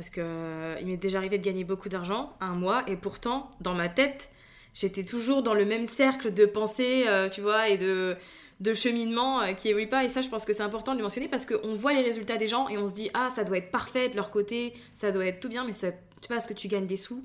Parce 0.00 0.08
que 0.08 0.22
euh, 0.22 0.76
il 0.80 0.86
m'est 0.86 0.96
déjà 0.96 1.18
arrivé 1.18 1.36
de 1.36 1.44
gagner 1.44 1.62
beaucoup 1.62 1.90
d'argent, 1.90 2.32
un 2.40 2.54
mois, 2.54 2.84
et 2.86 2.96
pourtant, 2.96 3.50
dans 3.60 3.74
ma 3.74 3.90
tête, 3.90 4.30
j'étais 4.72 5.04
toujours 5.04 5.42
dans 5.42 5.52
le 5.52 5.66
même 5.66 5.84
cercle 5.84 6.32
de 6.32 6.46
pensée, 6.46 7.04
euh, 7.06 7.28
tu 7.28 7.42
vois, 7.42 7.68
et 7.68 7.76
de, 7.76 8.16
de 8.60 8.72
cheminement 8.72 9.42
euh, 9.42 9.52
qui 9.52 9.68
évolue 9.68 9.90
pas. 9.90 10.02
Et 10.02 10.08
ça, 10.08 10.22
je 10.22 10.30
pense 10.30 10.46
que 10.46 10.54
c'est 10.54 10.62
important 10.62 10.92
de 10.92 10.96
le 10.96 11.02
mentionner 11.02 11.28
parce 11.28 11.44
qu'on 11.44 11.74
voit 11.74 11.92
les 11.92 12.00
résultats 12.00 12.38
des 12.38 12.46
gens 12.46 12.70
et 12.70 12.78
on 12.78 12.86
se 12.86 12.94
dit, 12.94 13.10
ah, 13.12 13.28
ça 13.36 13.44
doit 13.44 13.58
être 13.58 13.70
parfait 13.70 14.08
de 14.08 14.16
leur 14.16 14.30
côté, 14.30 14.72
ça 14.94 15.10
doit 15.12 15.26
être 15.26 15.38
tout 15.38 15.50
bien, 15.50 15.66
mais 15.66 15.74
c'est 15.74 15.90
pas 15.90 16.36
parce 16.36 16.46
que 16.46 16.54
tu 16.54 16.68
gagnes 16.68 16.86
des 16.86 16.96
sous 16.96 17.22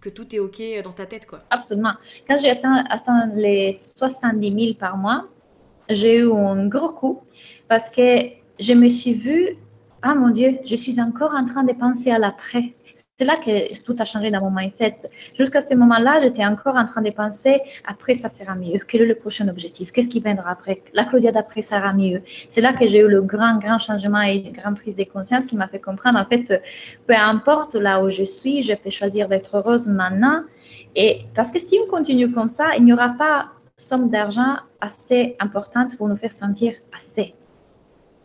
que 0.00 0.08
tout 0.08 0.34
est 0.34 0.40
OK 0.40 0.60
dans 0.82 0.90
ta 0.90 1.06
tête, 1.06 1.26
quoi. 1.26 1.44
Absolument. 1.50 1.94
Quand 2.26 2.38
j'ai 2.38 2.50
atteint, 2.50 2.84
atteint 2.90 3.28
les 3.34 3.72
70 3.72 4.52
000 4.52 4.74
par 4.74 4.96
mois, 4.96 5.28
j'ai 5.90 6.16
eu 6.16 6.32
un 6.32 6.66
gros 6.66 6.90
coup 6.90 7.22
parce 7.68 7.88
que 7.94 8.18
je 8.58 8.72
me 8.72 8.88
suis 8.88 9.14
vue 9.14 9.56
ah 10.08 10.14
mon 10.14 10.30
Dieu, 10.30 10.58
je 10.64 10.76
suis 10.76 11.00
encore 11.00 11.34
en 11.34 11.44
train 11.44 11.64
de 11.64 11.72
penser 11.72 12.12
à 12.12 12.18
l'après. 12.18 12.74
C'est 13.16 13.24
là 13.24 13.34
que 13.34 13.84
tout 13.84 13.96
a 13.98 14.04
changé 14.04 14.30
dans 14.30 14.40
mon 14.40 14.52
mindset. 14.52 14.98
Jusqu'à 15.36 15.60
ce 15.60 15.74
moment-là, 15.74 16.20
j'étais 16.20 16.46
encore 16.46 16.76
en 16.76 16.84
train 16.84 17.02
de 17.02 17.10
penser 17.10 17.60
après 17.88 18.14
ça 18.14 18.28
sera 18.28 18.54
mieux. 18.54 18.78
Quel 18.86 19.02
est 19.02 19.06
le 19.06 19.16
prochain 19.16 19.48
objectif? 19.48 19.90
Qu'est-ce 19.90 20.08
qui 20.08 20.20
viendra 20.20 20.50
après? 20.52 20.84
La 20.94 21.04
Claudia 21.06 21.32
d'après 21.32 21.60
sera 21.60 21.92
mieux. 21.92 22.22
C'est 22.48 22.60
là 22.60 22.72
que 22.72 22.86
j'ai 22.86 23.00
eu 23.00 23.08
le 23.08 23.20
grand, 23.20 23.58
grand 23.58 23.80
changement 23.80 24.22
et 24.22 24.36
une 24.36 24.52
grande 24.52 24.76
prise 24.76 24.94
de 24.94 25.02
conscience 25.02 25.44
qui 25.46 25.56
m'a 25.56 25.66
fait 25.66 25.80
comprendre 25.80 26.20
en 26.20 26.24
fait, 26.24 26.62
peu 27.08 27.16
importe 27.16 27.74
là 27.74 28.00
où 28.04 28.08
je 28.08 28.22
suis, 28.22 28.62
je 28.62 28.74
peux 28.74 28.90
choisir 28.90 29.26
d'être 29.26 29.56
heureuse 29.56 29.88
maintenant. 29.88 30.42
Et 30.94 31.22
parce 31.34 31.50
que 31.50 31.58
si 31.58 31.80
on 31.84 31.90
continue 31.90 32.30
comme 32.30 32.48
ça, 32.48 32.76
il 32.78 32.84
n'y 32.84 32.92
aura 32.92 33.08
pas 33.18 33.46
somme 33.76 34.08
d'argent 34.08 34.54
assez 34.80 35.36
importante 35.40 35.98
pour 35.98 36.06
nous 36.08 36.16
faire 36.16 36.32
sentir 36.32 36.74
assez 36.94 37.34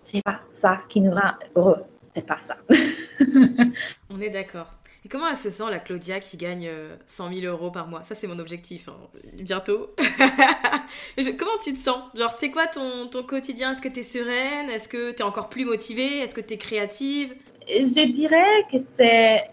c'est 0.04 0.24
pas 0.24 0.40
ça 0.52 0.82
qui 0.90 1.02
nous 1.02 1.12
rend 1.12 1.34
heureux. 1.56 1.84
C'est 2.14 2.28
pas 2.28 2.40
ça. 2.40 2.58
On 4.10 4.20
est 4.20 4.30
d'accord. 4.30 4.68
Et 5.04 5.10
comment 5.10 5.28
elle 5.28 5.38
se 5.38 5.50
sent, 5.50 5.64
la 5.70 5.80
Claudia, 5.80 6.20
qui 6.20 6.38
gagne 6.38 6.70
100 7.08 7.28
euh, 7.28 7.34
000 7.34 7.52
euros 7.52 7.72
par 7.72 7.88
mois? 7.88 8.04
Ça, 8.04 8.14
c'est 8.14 8.28
mon 8.28 8.38
objectif, 8.38 8.88
hein. 8.88 8.98
bientôt. 9.34 9.96
comment 11.40 11.58
tu 11.64 11.74
te 11.74 11.80
sens? 11.80 12.04
Genre, 12.14 12.32
c'est 12.32 12.52
quoi 12.52 12.68
ton, 12.68 13.08
ton 13.08 13.24
quotidien? 13.24 13.72
Est-ce 13.72 13.82
que 13.82 13.88
tu 13.88 14.02
es 14.02 14.04
sereine? 14.04 14.70
Est-ce 14.70 14.88
que 14.88 15.12
tu 15.12 15.18
es 15.18 15.24
encore 15.24 15.50
plus 15.50 15.66
motivée? 15.66 16.20
Est-ce 16.20 16.36
que 16.36 16.42
tu 16.42 16.54
es 16.54 16.58
créative? 16.58 17.34
Je 17.68 18.12
dirais 18.12 18.66
que 18.72 18.78
c'est... 18.78 19.50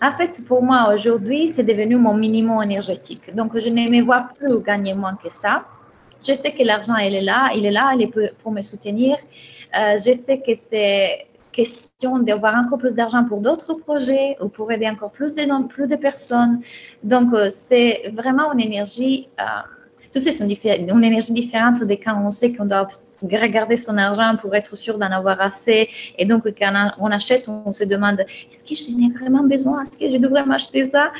En 0.00 0.12
fait, 0.12 0.46
pour 0.46 0.62
moi, 0.62 0.92
aujourd'hui, 0.94 1.48
c'est 1.48 1.64
devenu 1.64 1.96
mon 1.96 2.14
minimum 2.14 2.62
énergétique. 2.62 3.34
Donc, 3.34 3.58
je 3.58 3.68
ne 3.68 3.88
me 3.88 4.04
vois 4.04 4.28
plus 4.38 4.60
gagner 4.60 4.94
moins 4.94 5.16
que 5.16 5.28
ça. 5.28 5.64
Je 6.20 6.32
sais 6.32 6.52
que 6.52 6.62
l'argent, 6.62 6.96
il 6.96 7.14
est 7.14 7.20
là, 7.20 7.50
il 7.54 7.66
est 7.66 7.70
là, 7.70 7.92
il 7.94 8.02
est 8.02 8.32
pour 8.42 8.52
me 8.52 8.62
soutenir. 8.62 9.16
Euh, 9.76 9.96
je 9.96 10.12
sais 10.12 10.40
que 10.40 10.54
c'est 10.54 11.26
question 11.52 12.18
d'avoir 12.18 12.54
encore 12.54 12.78
plus 12.78 12.94
d'argent 12.94 13.24
pour 13.24 13.40
d'autres 13.40 13.74
projets 13.74 14.36
ou 14.42 14.48
pour 14.48 14.70
aider 14.70 14.88
encore 14.88 15.10
plus 15.10 15.34
de, 15.34 15.96
personnes. 15.96 16.60
Donc, 17.02 17.32
euh, 17.32 17.48
c'est 17.50 18.12
vraiment 18.14 18.52
une 18.52 18.60
énergie 18.60 19.28
euh, 19.40 19.44
tous 20.16 20.22
ces 20.22 20.32
sont 20.32 20.48
une 20.48 21.04
énergie 21.04 21.34
différente 21.34 21.80
de 21.80 21.92
quand 21.92 22.18
on 22.24 22.30
sait 22.30 22.50
qu'on 22.54 22.64
doit 22.64 22.88
regarder 23.22 23.76
son 23.76 23.98
argent 23.98 24.36
pour 24.40 24.54
être 24.54 24.74
sûr 24.74 24.96
d'en 24.98 25.10
avoir 25.10 25.38
assez. 25.42 25.90
Et 26.16 26.24
donc, 26.24 26.44
quand 26.58 26.90
on 26.98 27.10
achète, 27.10 27.46
on 27.48 27.70
se 27.70 27.84
demande 27.84 28.20
est-ce 28.20 28.64
que 28.64 28.74
j'en 28.74 28.98
ai 29.06 29.10
vraiment 29.12 29.44
besoin? 29.44 29.82
Est-ce 29.82 29.98
que 29.98 30.10
je 30.10 30.16
devrais 30.16 30.46
m'acheter 30.46 30.86
ça? 30.86 31.12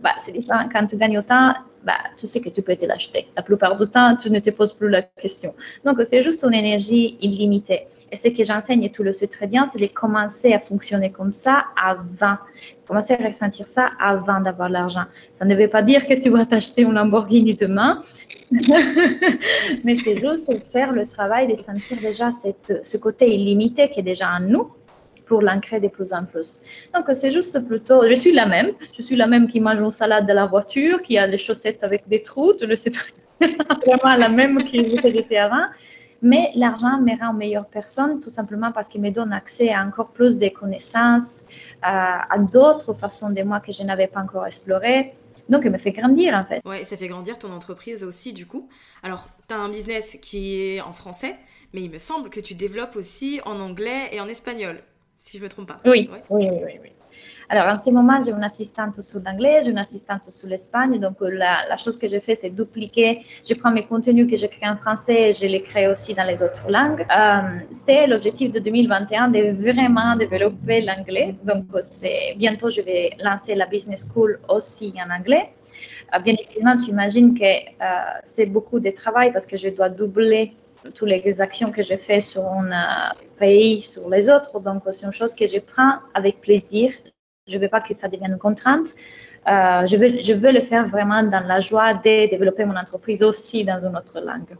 Bah, 0.00 0.14
C'est 0.24 0.30
différent. 0.30 0.68
Quand 0.72 0.86
tu 0.86 0.96
gagnes 0.96 1.18
autant, 1.18 1.52
bah, 1.84 1.98
tu 2.16 2.28
sais 2.28 2.40
que 2.40 2.48
tu 2.48 2.62
peux 2.62 2.76
te 2.76 2.86
l'acheter. 2.86 3.26
La 3.36 3.42
plupart 3.42 3.76
du 3.76 3.90
temps, 3.90 4.14
tu 4.14 4.30
ne 4.30 4.38
te 4.38 4.50
poses 4.50 4.72
plus 4.72 4.88
la 4.88 5.02
question. 5.02 5.52
Donc, 5.84 5.96
c'est 6.04 6.22
juste 6.22 6.44
une 6.44 6.54
énergie 6.54 7.18
illimitée. 7.20 7.86
Et 8.12 8.16
ce 8.16 8.28
que 8.28 8.44
j'enseigne, 8.44 8.88
tu 8.88 9.02
le 9.02 9.10
sais 9.10 9.26
très 9.26 9.48
bien, 9.48 9.66
c'est 9.66 9.80
de 9.80 9.86
commencer 9.88 10.52
à 10.52 10.60
fonctionner 10.60 11.10
comme 11.10 11.32
ça 11.32 11.64
avant 11.76 12.36
commencer 12.86 13.14
à 13.14 13.26
ressentir 13.26 13.66
ça 13.66 13.90
avant 13.98 14.40
d'avoir 14.40 14.68
l'argent. 14.68 15.04
Ça 15.32 15.44
ne 15.44 15.54
veut 15.54 15.68
pas 15.68 15.82
dire 15.82 16.06
que 16.06 16.14
tu 16.14 16.30
vas 16.30 16.44
t'acheter 16.44 16.84
un 16.84 16.92
Lamborghini 16.92 17.54
demain, 17.54 18.00
mais 19.84 19.96
c'est 19.96 20.18
juste 20.18 20.70
faire 20.70 20.92
le 20.92 21.06
travail 21.06 21.48
de 21.48 21.54
sentir 21.54 21.98
déjà 22.00 22.30
ce 22.32 22.96
côté 22.98 23.34
illimité 23.34 23.88
qui 23.88 24.00
est 24.00 24.04
déjà 24.04 24.30
en 24.30 24.40
nous 24.40 24.70
pour 25.26 25.40
l'ancrer 25.42 25.80
de 25.80 25.88
plus 25.88 26.12
en 26.12 26.24
plus. 26.24 26.60
Donc, 26.94 27.04
c'est 27.14 27.30
juste 27.30 27.66
plutôt, 27.66 28.06
je 28.06 28.14
suis 28.14 28.32
la 28.32 28.46
même, 28.46 28.72
je 28.96 29.02
suis 29.02 29.16
la 29.16 29.26
même 29.26 29.48
qui 29.48 29.60
mange 29.60 29.80
une 29.80 29.90
salade 29.90 30.26
de 30.28 30.32
la 30.32 30.46
voiture, 30.46 31.00
qui 31.02 31.16
a 31.16 31.26
les 31.26 31.38
chaussettes 31.38 31.82
avec 31.82 32.06
des 32.08 32.22
trous, 32.22 32.52
tu 32.54 32.66
le 32.66 32.76
sais 32.76 32.92
vraiment 33.40 34.16
la 34.16 34.28
même 34.28 34.62
qui 34.64 34.84
j'étais 34.84 35.38
avant. 35.38 35.66
Mais 36.24 36.50
l'argent 36.54 37.02
me 37.02 37.14
rend 37.20 37.34
meilleure 37.34 37.66
personne 37.66 38.18
tout 38.18 38.30
simplement 38.30 38.72
parce 38.72 38.88
qu'il 38.88 39.02
me 39.02 39.10
donne 39.10 39.30
accès 39.34 39.70
à 39.70 39.84
encore 39.84 40.08
plus 40.08 40.38
de 40.38 40.48
connaissances, 40.48 41.42
à, 41.82 42.32
à 42.32 42.38
d'autres 42.38 42.94
façons 42.94 43.30
de 43.30 43.42
moi 43.42 43.60
que 43.60 43.72
je 43.72 43.82
n'avais 43.82 44.06
pas 44.06 44.20
encore 44.20 44.46
explorées. 44.46 45.12
Donc, 45.50 45.62
il 45.66 45.70
me 45.70 45.76
fait 45.76 45.92
grandir 45.92 46.32
en 46.32 46.46
fait. 46.46 46.62
Ouais, 46.64 46.86
ça 46.86 46.96
fait 46.96 47.08
grandir 47.08 47.38
ton 47.38 47.52
entreprise 47.52 48.02
aussi 48.02 48.32
du 48.32 48.46
coup. 48.46 48.70
Alors, 49.02 49.28
tu 49.46 49.54
as 49.54 49.58
un 49.58 49.68
business 49.68 50.16
qui 50.22 50.62
est 50.62 50.80
en 50.80 50.94
français, 50.94 51.36
mais 51.74 51.82
il 51.82 51.90
me 51.90 51.98
semble 51.98 52.30
que 52.30 52.40
tu 52.40 52.54
développes 52.54 52.96
aussi 52.96 53.42
en 53.44 53.60
anglais 53.60 54.08
et 54.12 54.20
en 54.22 54.26
espagnol, 54.26 54.80
si 55.18 55.36
je 55.36 55.42
ne 55.42 55.48
me 55.48 55.50
trompe 55.50 55.68
pas. 55.68 55.80
Oui, 55.84 56.08
oui, 56.30 56.48
oui, 56.50 56.78
oui. 56.82 56.90
Alors, 57.48 57.66
en 57.66 57.78
ce 57.78 57.90
moment, 57.90 58.20
j'ai 58.24 58.32
une 58.32 58.42
assistante 58.42 59.00
sur 59.00 59.20
l'anglais, 59.24 59.60
j'ai 59.62 59.70
une 59.70 59.78
assistante 59.78 60.28
sur 60.30 60.48
l'espagne. 60.48 60.98
Donc, 60.98 61.20
euh, 61.20 61.30
la, 61.30 61.76
chose 61.76 61.98
que 61.98 62.08
je 62.08 62.18
fais, 62.18 62.34
c'est 62.34 62.50
dupliquer. 62.50 63.22
Je 63.48 63.54
prends 63.54 63.70
mes 63.70 63.84
contenus 63.84 64.26
que 64.30 64.36
je 64.36 64.46
crée 64.46 64.68
en 64.68 64.76
français 64.76 65.28
et 65.28 65.32
je 65.32 65.46
les 65.46 65.62
crée 65.62 65.88
aussi 65.88 66.14
dans 66.14 66.24
les 66.24 66.42
autres 66.42 66.70
langues. 66.70 67.06
Euh, 67.16 67.40
c'est 67.70 68.06
l'objectif 68.06 68.52
de 68.52 68.60
2021 68.60 69.28
de 69.28 69.52
vraiment 69.52 70.16
développer 70.16 70.80
l'anglais. 70.80 71.34
Donc, 71.44 71.64
bientôt, 72.36 72.70
je 72.70 72.80
vais 72.80 73.10
lancer 73.22 73.54
la 73.54 73.66
business 73.66 74.10
school 74.10 74.40
aussi 74.48 74.94
en 75.04 75.14
anglais. 75.14 75.50
Euh, 76.14 76.18
bien 76.20 76.34
évidemment, 76.34 76.78
tu 76.78 76.90
imagines 76.90 77.38
que 77.38 77.52
c'est 78.22 78.46
beaucoup 78.46 78.80
de 78.80 78.90
travail 78.90 79.32
parce 79.32 79.46
que 79.46 79.56
je 79.56 79.68
dois 79.68 79.90
doubler 79.90 80.54
toutes 80.94 81.08
les 81.08 81.40
actions 81.40 81.70
que 81.70 81.82
je 81.82 81.96
fais 81.96 82.20
sur 82.20 82.44
un 82.44 83.12
pays, 83.38 83.82
sur 83.82 84.08
les 84.10 84.28
autres. 84.28 84.60
Donc, 84.60 84.82
c'est 84.90 85.06
une 85.06 85.12
chose 85.12 85.34
que 85.34 85.46
je 85.46 85.58
prends 85.58 85.98
avec 86.14 86.40
plaisir. 86.40 86.92
Je 87.46 87.56
ne 87.56 87.62
veux 87.62 87.68
pas 87.68 87.80
que 87.80 87.94
ça 87.94 88.08
devienne 88.08 88.32
une 88.32 88.38
contrainte. 88.38 88.88
Euh, 89.46 89.86
je, 89.86 89.96
veux, 89.96 90.22
je 90.22 90.32
veux 90.32 90.52
le 90.52 90.62
faire 90.62 90.88
vraiment 90.88 91.22
dans 91.22 91.46
la 91.46 91.60
joie 91.60 91.92
de 91.92 92.30
développer 92.30 92.64
mon 92.64 92.76
entreprise 92.76 93.22
aussi 93.22 93.64
dans 93.64 93.78
une 93.78 93.94
autre 93.94 94.20
langue. 94.20 94.56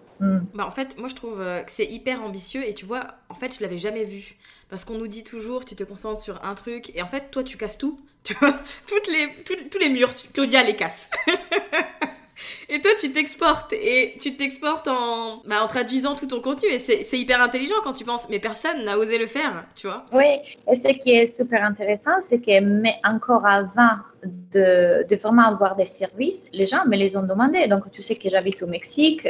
Bah 0.55 0.67
en 0.67 0.71
fait, 0.71 0.99
moi 0.99 1.09
je 1.09 1.15
trouve 1.15 1.41
euh, 1.41 1.61
que 1.63 1.71
c'est 1.71 1.87
hyper 1.87 2.23
ambitieux 2.23 2.67
et 2.67 2.75
tu 2.75 2.85
vois, 2.85 3.07
en 3.31 3.35
fait, 3.35 3.57
je 3.57 3.63
l'avais 3.63 3.79
jamais 3.79 4.05
vu. 4.05 4.37
Parce 4.69 4.85
qu'on 4.85 4.99
nous 4.99 5.07
dit 5.07 5.25
toujours, 5.25 5.65
tu 5.65 5.75
te 5.75 5.85
concentres 5.85 6.21
sur 6.21 6.45
un 6.45 6.55
truc 6.55 6.95
et 6.95 7.03
en 7.03 7.07
fait, 7.07 7.31
toi, 7.31 7.43
tu 7.43 7.57
casses 7.57 7.79
tout. 7.79 7.99
Tu 8.25 8.33
vois, 8.41 8.55
toutes 8.89 9.07
les, 9.09 9.45
tous 9.69 9.79
les 9.79 9.91
murs, 9.91 10.15
Claudia 10.33 10.63
les 10.63 10.77
casse. 10.77 11.11
Et 12.69 12.81
toi, 12.81 12.93
tu 12.99 13.13
t'exportes 13.13 13.73
et 13.73 14.17
tu 14.21 14.37
t'exportes 14.37 14.89
en, 14.89 15.43
bah, 15.47 15.63
en 15.63 15.67
traduisant 15.67 16.15
tout 16.15 16.27
ton 16.27 16.41
contenu. 16.41 16.69
Et 16.69 16.79
c'est 16.79 17.19
hyper 17.19 17.41
intelligent 17.41 17.75
quand 17.83 17.93
tu 17.93 18.05
penses, 18.05 18.29
mais 18.29 18.39
personne 18.39 18.85
n'a 18.85 18.99
osé 18.99 19.19
le 19.19 19.27
faire, 19.27 19.65
tu 19.75 19.87
vois. 19.87 20.07
Oui, 20.13 20.41
et 20.71 20.75
ce 20.75 20.89
qui 20.89 21.13
est 21.13 21.27
super 21.27 21.65
intéressant, 21.65 22.21
c'est 22.21 22.41
que, 22.41 22.61
mais 22.61 22.95
encore 23.05 23.47
avant 23.47 23.97
de, 24.25 25.07
de, 25.09 25.17
vraiment 25.17 25.47
avoir 25.47 25.77
des 25.77 25.85
services, 25.85 26.49
les 26.53 26.67
gens 26.67 26.85
me 26.87 26.97
les 26.97 27.17
ont 27.17 27.27
demandé. 27.27 27.67
Donc, 27.67 27.91
tu 27.91 28.03
sais 28.03 28.17
que 28.17 28.29
j'habite 28.29 28.63
au 28.63 28.67
Mexique. 28.67 29.29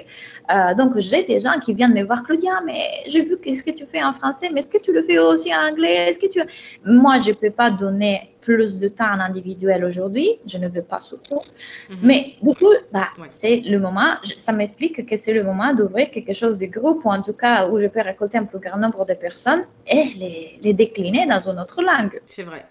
Euh, 0.52 0.74
donc, 0.74 0.98
j'ai 0.98 1.24
des 1.24 1.40
gens 1.40 1.58
qui 1.58 1.74
viennent 1.74 1.94
me 1.94 2.04
voir, 2.04 2.22
Claudia, 2.22 2.60
mais 2.64 2.88
j'ai 3.08 3.22
vu 3.22 3.36
ce 3.54 3.62
que 3.62 3.70
tu 3.70 3.86
fais 3.86 4.02
en 4.02 4.12
français, 4.12 4.50
mais 4.52 4.60
est-ce 4.60 4.70
que 4.78 4.82
tu 4.82 4.92
le 4.92 5.02
fais 5.02 5.18
aussi 5.18 5.54
en 5.54 5.70
anglais? 5.70 6.08
Est-ce 6.08 6.18
que 6.18 6.30
tu... 6.30 6.40
Moi, 6.84 7.18
je 7.18 7.30
ne 7.30 7.34
peux 7.34 7.50
pas 7.50 7.70
donner 7.70 8.34
plus 8.44 8.78
de 8.78 8.88
temps 8.88 9.12
en 9.16 9.20
individuel 9.20 9.84
aujourd'hui. 9.84 10.38
Je 10.46 10.58
ne 10.58 10.68
veux 10.68 10.82
pas 10.82 11.00
surtout. 11.00 11.40
Mhm. 11.88 11.98
Mais 12.02 12.34
du 12.42 12.54
coup, 12.54 12.72
bah, 12.92 13.08
c'est 13.30 13.60
le 13.60 13.78
moment, 13.78 14.16
ça 14.36 14.52
m'explique 14.52 15.06
que 15.06 15.16
c'est 15.16 15.32
le 15.32 15.44
moment 15.44 15.74
d'ouvrir 15.74 16.10
quelque 16.10 16.32
chose 16.32 16.58
de 16.58 16.66
groupe, 16.66 17.04
ou 17.04 17.10
en 17.10 17.22
tout 17.22 17.32
cas 17.32 17.68
où 17.68 17.78
je 17.78 17.86
peux 17.86 18.00
récolter 18.00 18.38
un 18.38 18.44
plus 18.44 18.58
grand 18.58 18.78
nombre 18.78 19.04
de 19.04 19.14
personnes 19.14 19.64
et 19.86 20.04
les, 20.16 20.58
les 20.62 20.72
décliner 20.72 21.26
dans 21.26 21.40
une 21.40 21.58
autre 21.58 21.82
langue. 21.82 22.20
C'est 22.26 22.42
vrai. 22.42 22.64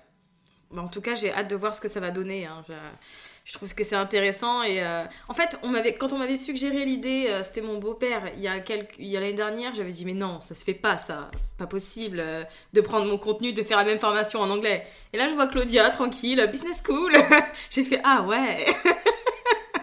en 0.75 0.87
tout 0.87 1.01
cas, 1.01 1.15
j'ai 1.15 1.31
hâte 1.31 1.49
de 1.49 1.55
voir 1.55 1.75
ce 1.75 1.81
que 1.81 1.87
ça 1.87 1.99
va 1.99 2.11
donner. 2.11 2.45
Hein. 2.45 2.61
Je, 3.45 3.53
trouve 3.53 3.73
que 3.73 3.83
c'est 3.83 3.95
intéressant. 3.95 4.63
Et 4.63 4.81
euh, 4.81 5.03
en 5.27 5.33
fait, 5.33 5.59
on 5.63 5.73
quand 5.99 6.13
on 6.13 6.17
m'avait 6.17 6.37
suggéré 6.37 6.85
l'idée, 6.85 7.27
euh, 7.29 7.43
c'était 7.43 7.61
mon 7.61 7.77
beau-père, 7.77 8.23
il 8.37 8.41
y 8.41 8.47
a, 8.47 8.59
quelques, 8.59 8.95
il 8.97 9.07
y 9.07 9.17
a 9.17 9.19
l'année 9.19 9.33
dernière, 9.33 9.73
j'avais 9.73 9.91
dit, 9.91 10.05
mais 10.05 10.13
non, 10.13 10.39
ça 10.41 10.55
se 10.55 10.63
fait 10.63 10.73
pas, 10.73 10.97
ça. 10.97 11.29
Pas 11.57 11.67
possible 11.67 12.19
euh, 12.19 12.43
de 12.73 12.81
prendre 12.81 13.05
mon 13.05 13.17
contenu, 13.17 13.53
de 13.53 13.63
faire 13.63 13.77
la 13.77 13.83
même 13.83 13.99
formation 13.99 14.39
en 14.39 14.49
anglais. 14.49 14.85
Et 15.11 15.17
là, 15.17 15.27
je 15.27 15.33
vois 15.33 15.47
Claudia, 15.47 15.89
tranquille, 15.89 16.47
business 16.51 16.81
school. 16.85 17.13
j'ai 17.69 17.83
fait, 17.83 18.01
ah 18.03 18.23
ouais. 18.23 18.65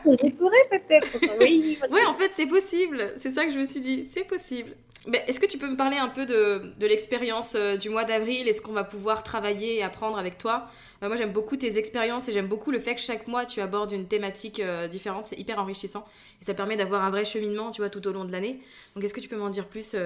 Peut-être. 0.04 1.18
Oui. 1.40 1.78
ouais, 1.90 2.04
en 2.06 2.14
fait, 2.14 2.30
c'est 2.34 2.46
possible. 2.46 3.12
C'est 3.16 3.30
ça 3.30 3.44
que 3.44 3.52
je 3.52 3.58
me 3.58 3.66
suis 3.66 3.80
dit. 3.80 4.06
C'est 4.06 4.24
possible. 4.24 4.76
Mais 5.06 5.24
est-ce 5.26 5.40
que 5.40 5.46
tu 5.46 5.56
peux 5.56 5.68
me 5.68 5.76
parler 5.76 5.96
un 5.96 6.08
peu 6.08 6.26
de, 6.26 6.74
de 6.78 6.86
l'expérience 6.86 7.54
euh, 7.56 7.76
du 7.78 7.88
mois 7.88 8.04
d'avril 8.04 8.46
et 8.48 8.52
ce 8.52 8.60
qu'on 8.60 8.72
va 8.72 8.84
pouvoir 8.84 9.22
travailler 9.22 9.76
et 9.78 9.82
apprendre 9.82 10.18
avec 10.18 10.36
toi? 10.36 10.66
Euh, 11.02 11.08
Moi, 11.08 11.16
j'aime 11.16 11.32
beaucoup 11.32 11.56
tes 11.56 11.78
expériences 11.78 12.28
et 12.28 12.32
j'aime 12.32 12.48
beaucoup 12.48 12.70
le 12.70 12.78
fait 12.78 12.94
que 12.96 13.00
chaque 13.00 13.26
mois, 13.26 13.46
tu 13.46 13.60
abordes 13.62 13.92
une 13.92 14.06
thématique 14.08 14.60
euh, 14.60 14.88
différente. 14.88 15.26
C'est 15.26 15.38
hyper 15.38 15.58
enrichissant 15.58 16.04
et 16.42 16.44
ça 16.44 16.52
permet 16.52 16.76
d'avoir 16.76 17.02
un 17.02 17.10
vrai 17.10 17.24
cheminement, 17.24 17.70
tu 17.70 17.80
vois, 17.80 17.88
tout 17.88 18.06
au 18.06 18.12
long 18.12 18.26
de 18.26 18.32
l'année. 18.32 18.60
Donc, 18.94 19.02
est-ce 19.04 19.14
que 19.14 19.20
tu 19.20 19.28
peux 19.28 19.38
m'en 19.38 19.50
dire 19.50 19.66
plus 19.68 19.96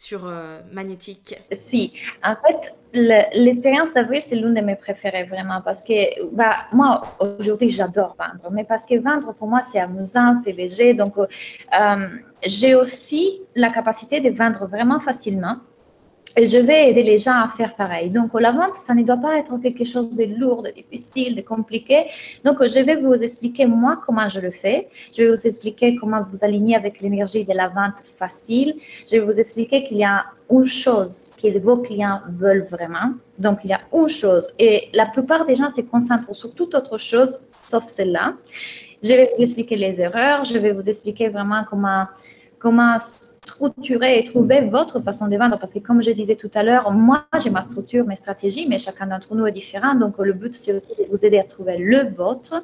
sur 0.00 0.26
euh, 0.26 0.60
Magnétique 0.72 1.38
Si, 1.52 1.92
en 2.24 2.34
fait, 2.34 2.74
l'expérience 3.34 3.92
d'avril, 3.92 4.22
c'est 4.22 4.34
l'une 4.34 4.54
de 4.54 4.62
mes 4.62 4.74
préférées 4.74 5.24
vraiment 5.24 5.60
parce 5.62 5.82
que 5.82 6.34
bah, 6.34 6.56
moi, 6.72 7.02
aujourd'hui, 7.38 7.68
j'adore 7.68 8.16
vendre, 8.18 8.50
mais 8.50 8.64
parce 8.64 8.86
que 8.86 8.98
vendre, 8.98 9.34
pour 9.34 9.46
moi, 9.46 9.60
c'est 9.60 9.78
amusant, 9.78 10.40
c'est 10.42 10.52
léger. 10.52 10.94
Donc, 10.94 11.18
euh, 11.18 12.08
j'ai 12.42 12.74
aussi 12.74 13.42
la 13.54 13.68
capacité 13.68 14.20
de 14.20 14.30
vendre 14.30 14.66
vraiment 14.66 15.00
facilement. 15.00 15.56
Et 16.36 16.46
je 16.46 16.58
vais 16.58 16.90
aider 16.90 17.02
les 17.02 17.18
gens 17.18 17.42
à 17.42 17.48
faire 17.48 17.74
pareil. 17.74 18.08
Donc, 18.08 18.30
la 18.34 18.52
vente, 18.52 18.76
ça 18.76 18.94
ne 18.94 19.02
doit 19.02 19.16
pas 19.16 19.38
être 19.38 19.58
quelque 19.58 19.84
chose 19.84 20.16
de 20.16 20.24
lourd, 20.38 20.62
de 20.62 20.70
difficile, 20.70 21.34
de 21.34 21.40
compliqué. 21.40 22.06
Donc, 22.44 22.58
je 22.64 22.78
vais 22.78 22.96
vous 22.96 23.14
expliquer 23.14 23.66
moi 23.66 24.00
comment 24.04 24.28
je 24.28 24.38
le 24.38 24.52
fais. 24.52 24.88
Je 25.12 25.24
vais 25.24 25.30
vous 25.30 25.46
expliquer 25.46 25.96
comment 25.96 26.22
vous 26.22 26.44
aligner 26.44 26.76
avec 26.76 27.00
l'énergie 27.00 27.44
de 27.44 27.52
la 27.52 27.68
vente 27.68 27.98
facile. 28.00 28.76
Je 29.10 29.16
vais 29.16 29.24
vous 29.24 29.38
expliquer 29.40 29.82
qu'il 29.82 29.98
y 29.98 30.04
a 30.04 30.24
une 30.50 30.64
chose 30.64 31.32
que 31.42 31.58
vos 31.58 31.78
clients 31.78 32.20
veulent 32.28 32.66
vraiment. 32.70 33.14
Donc, 33.38 33.58
il 33.64 33.70
y 33.70 33.72
a 33.72 33.80
une 33.92 34.08
chose. 34.08 34.54
Et 34.60 34.88
la 34.92 35.06
plupart 35.06 35.46
des 35.46 35.56
gens 35.56 35.72
se 35.72 35.80
concentrent 35.80 36.34
sur 36.34 36.54
toute 36.54 36.76
autre 36.76 36.96
chose, 36.96 37.48
sauf 37.68 37.84
celle-là. 37.86 38.34
Je 39.02 39.14
vais 39.14 39.30
vous 39.34 39.42
expliquer 39.42 39.76
les 39.76 40.00
erreurs. 40.00 40.44
Je 40.44 40.58
vais 40.58 40.72
vous 40.72 40.88
expliquer 40.88 41.28
vraiment 41.28 41.64
comment, 41.68 42.04
comment 42.60 42.98
structurer 43.44 44.18
et 44.18 44.24
trouver 44.24 44.60
votre 44.62 45.00
façon 45.00 45.28
de 45.28 45.36
vendre. 45.36 45.58
Parce 45.58 45.72
que 45.72 45.78
comme 45.78 46.02
je 46.02 46.10
disais 46.10 46.36
tout 46.36 46.50
à 46.54 46.62
l'heure, 46.62 46.90
moi, 46.90 47.26
j'ai 47.42 47.50
ma 47.50 47.62
structure, 47.62 48.04
mes 48.06 48.16
stratégies, 48.16 48.66
mais 48.68 48.78
chacun 48.78 49.06
d'entre 49.06 49.34
nous 49.34 49.46
est 49.46 49.52
différent. 49.52 49.94
Donc, 49.94 50.18
le 50.18 50.32
but, 50.32 50.54
c'est 50.54 50.72
aussi 50.76 50.94
de 51.02 51.08
vous 51.10 51.24
aider 51.24 51.38
à 51.38 51.44
trouver 51.44 51.76
le 51.78 52.08
vôtre 52.10 52.62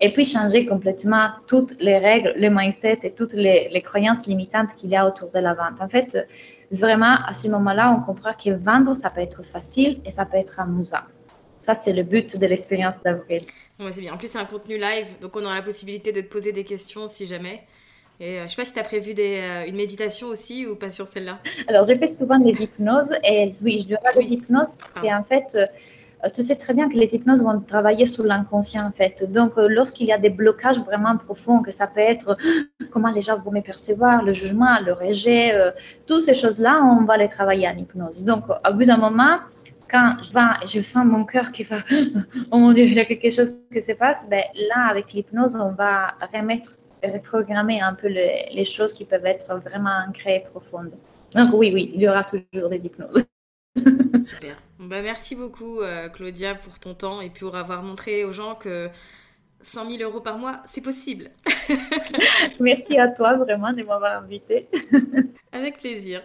et 0.00 0.12
puis 0.12 0.24
changer 0.24 0.66
complètement 0.66 1.30
toutes 1.46 1.80
les 1.80 1.98
règles, 1.98 2.32
les 2.36 2.50
mindset 2.50 3.00
et 3.02 3.10
toutes 3.10 3.32
les, 3.32 3.82
croyances 3.84 4.26
limitantes 4.26 4.74
qu'il 4.78 4.90
y 4.90 4.96
a 4.96 5.06
autour 5.06 5.30
de 5.30 5.40
la 5.40 5.54
vente. 5.54 5.80
En 5.80 5.88
fait, 5.88 6.26
vraiment, 6.70 7.16
à 7.26 7.32
ce 7.32 7.48
moment-là, 7.48 7.94
on 7.96 8.04
comprend 8.04 8.32
que 8.32 8.50
vendre, 8.50 8.94
ça 8.94 9.10
peut 9.10 9.20
être 9.20 9.44
facile 9.44 10.00
et 10.04 10.10
ça 10.10 10.24
peut 10.24 10.36
être 10.36 10.60
amusant. 10.60 11.06
Ça, 11.60 11.74
c'est 11.74 11.92
le 11.92 12.02
but 12.02 12.38
de 12.38 12.46
l'expérience 12.46 12.96
d'avril. 13.04 13.42
En 13.80 14.16
plus, 14.16 14.28
c'est 14.28 14.38
un 14.38 14.44
contenu 14.44 14.78
live, 14.78 15.06
donc 15.20 15.36
on 15.36 15.44
aura 15.44 15.54
la 15.54 15.62
possibilité 15.62 16.12
de 16.12 16.20
te 16.20 16.28
poser 16.28 16.52
des 16.52 16.64
questions 16.64 17.08
si 17.08 17.26
jamais. 17.26 17.62
Et 18.20 18.38
euh, 18.38 18.44
je 18.44 18.48
sais 18.48 18.56
pas 18.56 18.64
si 18.64 18.72
tu 18.72 18.80
as 18.80 18.84
prévu 18.84 19.14
des, 19.14 19.40
euh, 19.42 19.68
une 19.68 19.76
méditation 19.76 20.28
aussi 20.28 20.66
ou 20.66 20.74
pas 20.74 20.90
sur 20.90 21.06
celle-là? 21.06 21.38
Alors, 21.68 21.84
je 21.84 21.94
fais 21.94 22.08
souvent 22.08 22.38
des 22.38 22.62
hypnoses 22.62 23.14
et 23.24 23.52
oui, 23.62 23.84
je 23.84 23.88
dois 23.88 23.98
des 24.16 24.32
hypnoses 24.32 24.72
parce 24.72 25.06
qu'en 25.06 25.22
fait, 25.22 25.56
euh, 25.56 26.28
tu 26.34 26.42
sais 26.42 26.56
très 26.56 26.74
bien 26.74 26.88
que 26.88 26.96
les 26.96 27.14
hypnoses 27.14 27.42
vont 27.42 27.60
travailler 27.60 28.06
sur 28.06 28.24
l'inconscient 28.24 28.84
en 28.84 28.90
fait. 28.90 29.30
Donc, 29.32 29.52
euh, 29.56 29.68
lorsqu'il 29.68 30.08
y 30.08 30.12
a 30.12 30.18
des 30.18 30.30
blocages 30.30 30.80
vraiment 30.80 31.16
profonds, 31.16 31.62
que 31.62 31.70
ça 31.70 31.86
peut 31.86 32.00
être 32.00 32.36
comment 32.90 33.10
les 33.10 33.20
gens 33.20 33.38
vont 33.38 33.52
me 33.52 33.60
percevoir, 33.60 34.24
le 34.24 34.32
jugement, 34.32 34.80
le 34.84 34.94
rejet, 34.94 35.52
toutes 36.08 36.22
ces 36.22 36.34
choses-là, 36.34 36.82
on 36.82 37.04
va 37.04 37.16
les 37.16 37.28
travailler 37.28 37.68
en 37.68 37.76
hypnose. 37.76 38.24
Donc, 38.24 38.44
au 38.48 38.74
bout 38.74 38.84
d'un 38.84 38.96
moment, 38.96 39.38
quand 39.88 40.16
je, 40.22 40.32
vais, 40.32 40.66
je 40.66 40.80
sens 40.80 41.06
mon 41.06 41.24
cœur 41.24 41.52
qui 41.52 41.62
va, 41.62 41.76
oh 42.50 42.58
mon 42.58 42.72
Dieu, 42.72 42.84
il 42.84 42.94
y 42.94 43.00
a 43.00 43.04
quelque 43.04 43.30
chose 43.30 43.54
qui 43.72 43.80
se 43.80 43.92
passe, 43.92 44.28
ben, 44.28 44.42
là, 44.68 44.88
avec 44.90 45.12
l'hypnose, 45.12 45.54
on 45.54 45.70
va 45.70 46.14
remettre, 46.32 46.70
reprogrammer 47.02 47.80
un 47.80 47.94
peu 47.94 48.08
les 48.08 48.64
choses 48.64 48.92
qui 48.92 49.04
peuvent 49.04 49.26
être 49.26 49.54
vraiment 49.60 50.04
ancrées 50.08 50.44
profondes. 50.50 50.94
Donc 51.34 51.50
oui, 51.52 51.70
oui, 51.72 51.92
il 51.94 52.00
y 52.00 52.08
aura 52.08 52.24
toujours 52.24 52.68
des 52.68 52.84
hypnoses. 52.86 53.24
Super. 53.76 54.56
Bah, 54.78 55.02
merci 55.02 55.34
beaucoup, 55.34 55.80
euh, 55.80 56.08
Claudia, 56.08 56.54
pour 56.54 56.78
ton 56.78 56.94
temps 56.94 57.20
et 57.20 57.30
pour 57.30 57.56
avoir 57.56 57.82
montré 57.82 58.24
aux 58.24 58.32
gens 58.32 58.54
que 58.54 58.88
100 59.62 59.90
000 59.90 60.02
euros 60.02 60.20
par 60.20 60.38
mois, 60.38 60.62
c'est 60.66 60.80
possible. 60.80 61.30
merci 62.60 62.98
à 62.98 63.08
toi 63.08 63.36
vraiment 63.36 63.72
de 63.72 63.82
m'avoir 63.82 64.22
invité. 64.22 64.68
Avec 65.52 65.78
plaisir. 65.78 66.22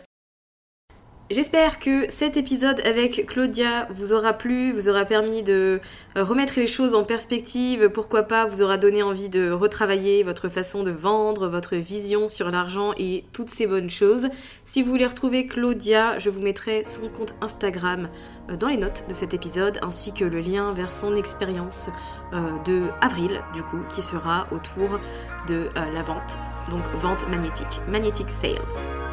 J'espère 1.32 1.80
que 1.80 2.12
cet 2.12 2.36
épisode 2.36 2.82
avec 2.82 3.26
Claudia 3.28 3.88
vous 3.92 4.12
aura 4.12 4.34
plu, 4.34 4.74
vous 4.74 4.90
aura 4.90 5.06
permis 5.06 5.42
de 5.42 5.80
euh, 6.18 6.24
remettre 6.24 6.60
les 6.60 6.68
choses 6.68 6.94
en 6.94 7.06
perspective, 7.06 7.90
pourquoi 7.90 8.24
pas 8.24 8.46
vous 8.46 8.62
aura 8.62 8.76
donné 8.76 9.04
envie 9.04 9.30
de 9.30 9.50
retravailler 9.50 10.24
votre 10.24 10.50
façon 10.50 10.84
de 10.84 10.92
vendre, 10.92 11.48
votre 11.48 11.78
vision 11.78 12.28
sur 12.28 12.52
l'argent 12.52 12.92
et 12.98 13.24
toutes 13.32 13.50
ces 13.50 13.68
bonnes 13.68 13.90
choses. 13.90 14.28
Si 14.66 14.84
vous 14.84 14.92
voulez 14.92 15.06
retrouver 15.06 15.48
Claudia, 15.48 16.20
je 16.20 16.30
vous 16.30 16.42
mettrai 16.42 16.84
son 16.84 17.08
compte 17.08 17.34
Instagram 17.40 18.10
euh, 18.50 18.58
dans 18.58 18.68
les 18.68 18.78
notes 18.78 19.06
de 19.08 19.14
cet 19.14 19.34
épisode 19.34 19.80
ainsi 19.82 20.14
que 20.14 20.26
le 20.26 20.42
lien 20.42 20.74
vers 20.74 20.92
son 20.92 21.16
expérience 21.16 21.90
euh, 22.34 22.60
de 22.66 22.90
avril 23.00 23.42
du 23.54 23.64
coup 23.64 23.80
qui 23.88 24.02
sera 24.02 24.46
autour 24.52 25.00
de 25.48 25.70
la 25.76 26.02
vente, 26.02 26.38
donc 26.70 26.84
vente 27.02 27.28
magnétique, 27.30 27.80
magnetic 27.88 28.30
sales. 28.30 29.13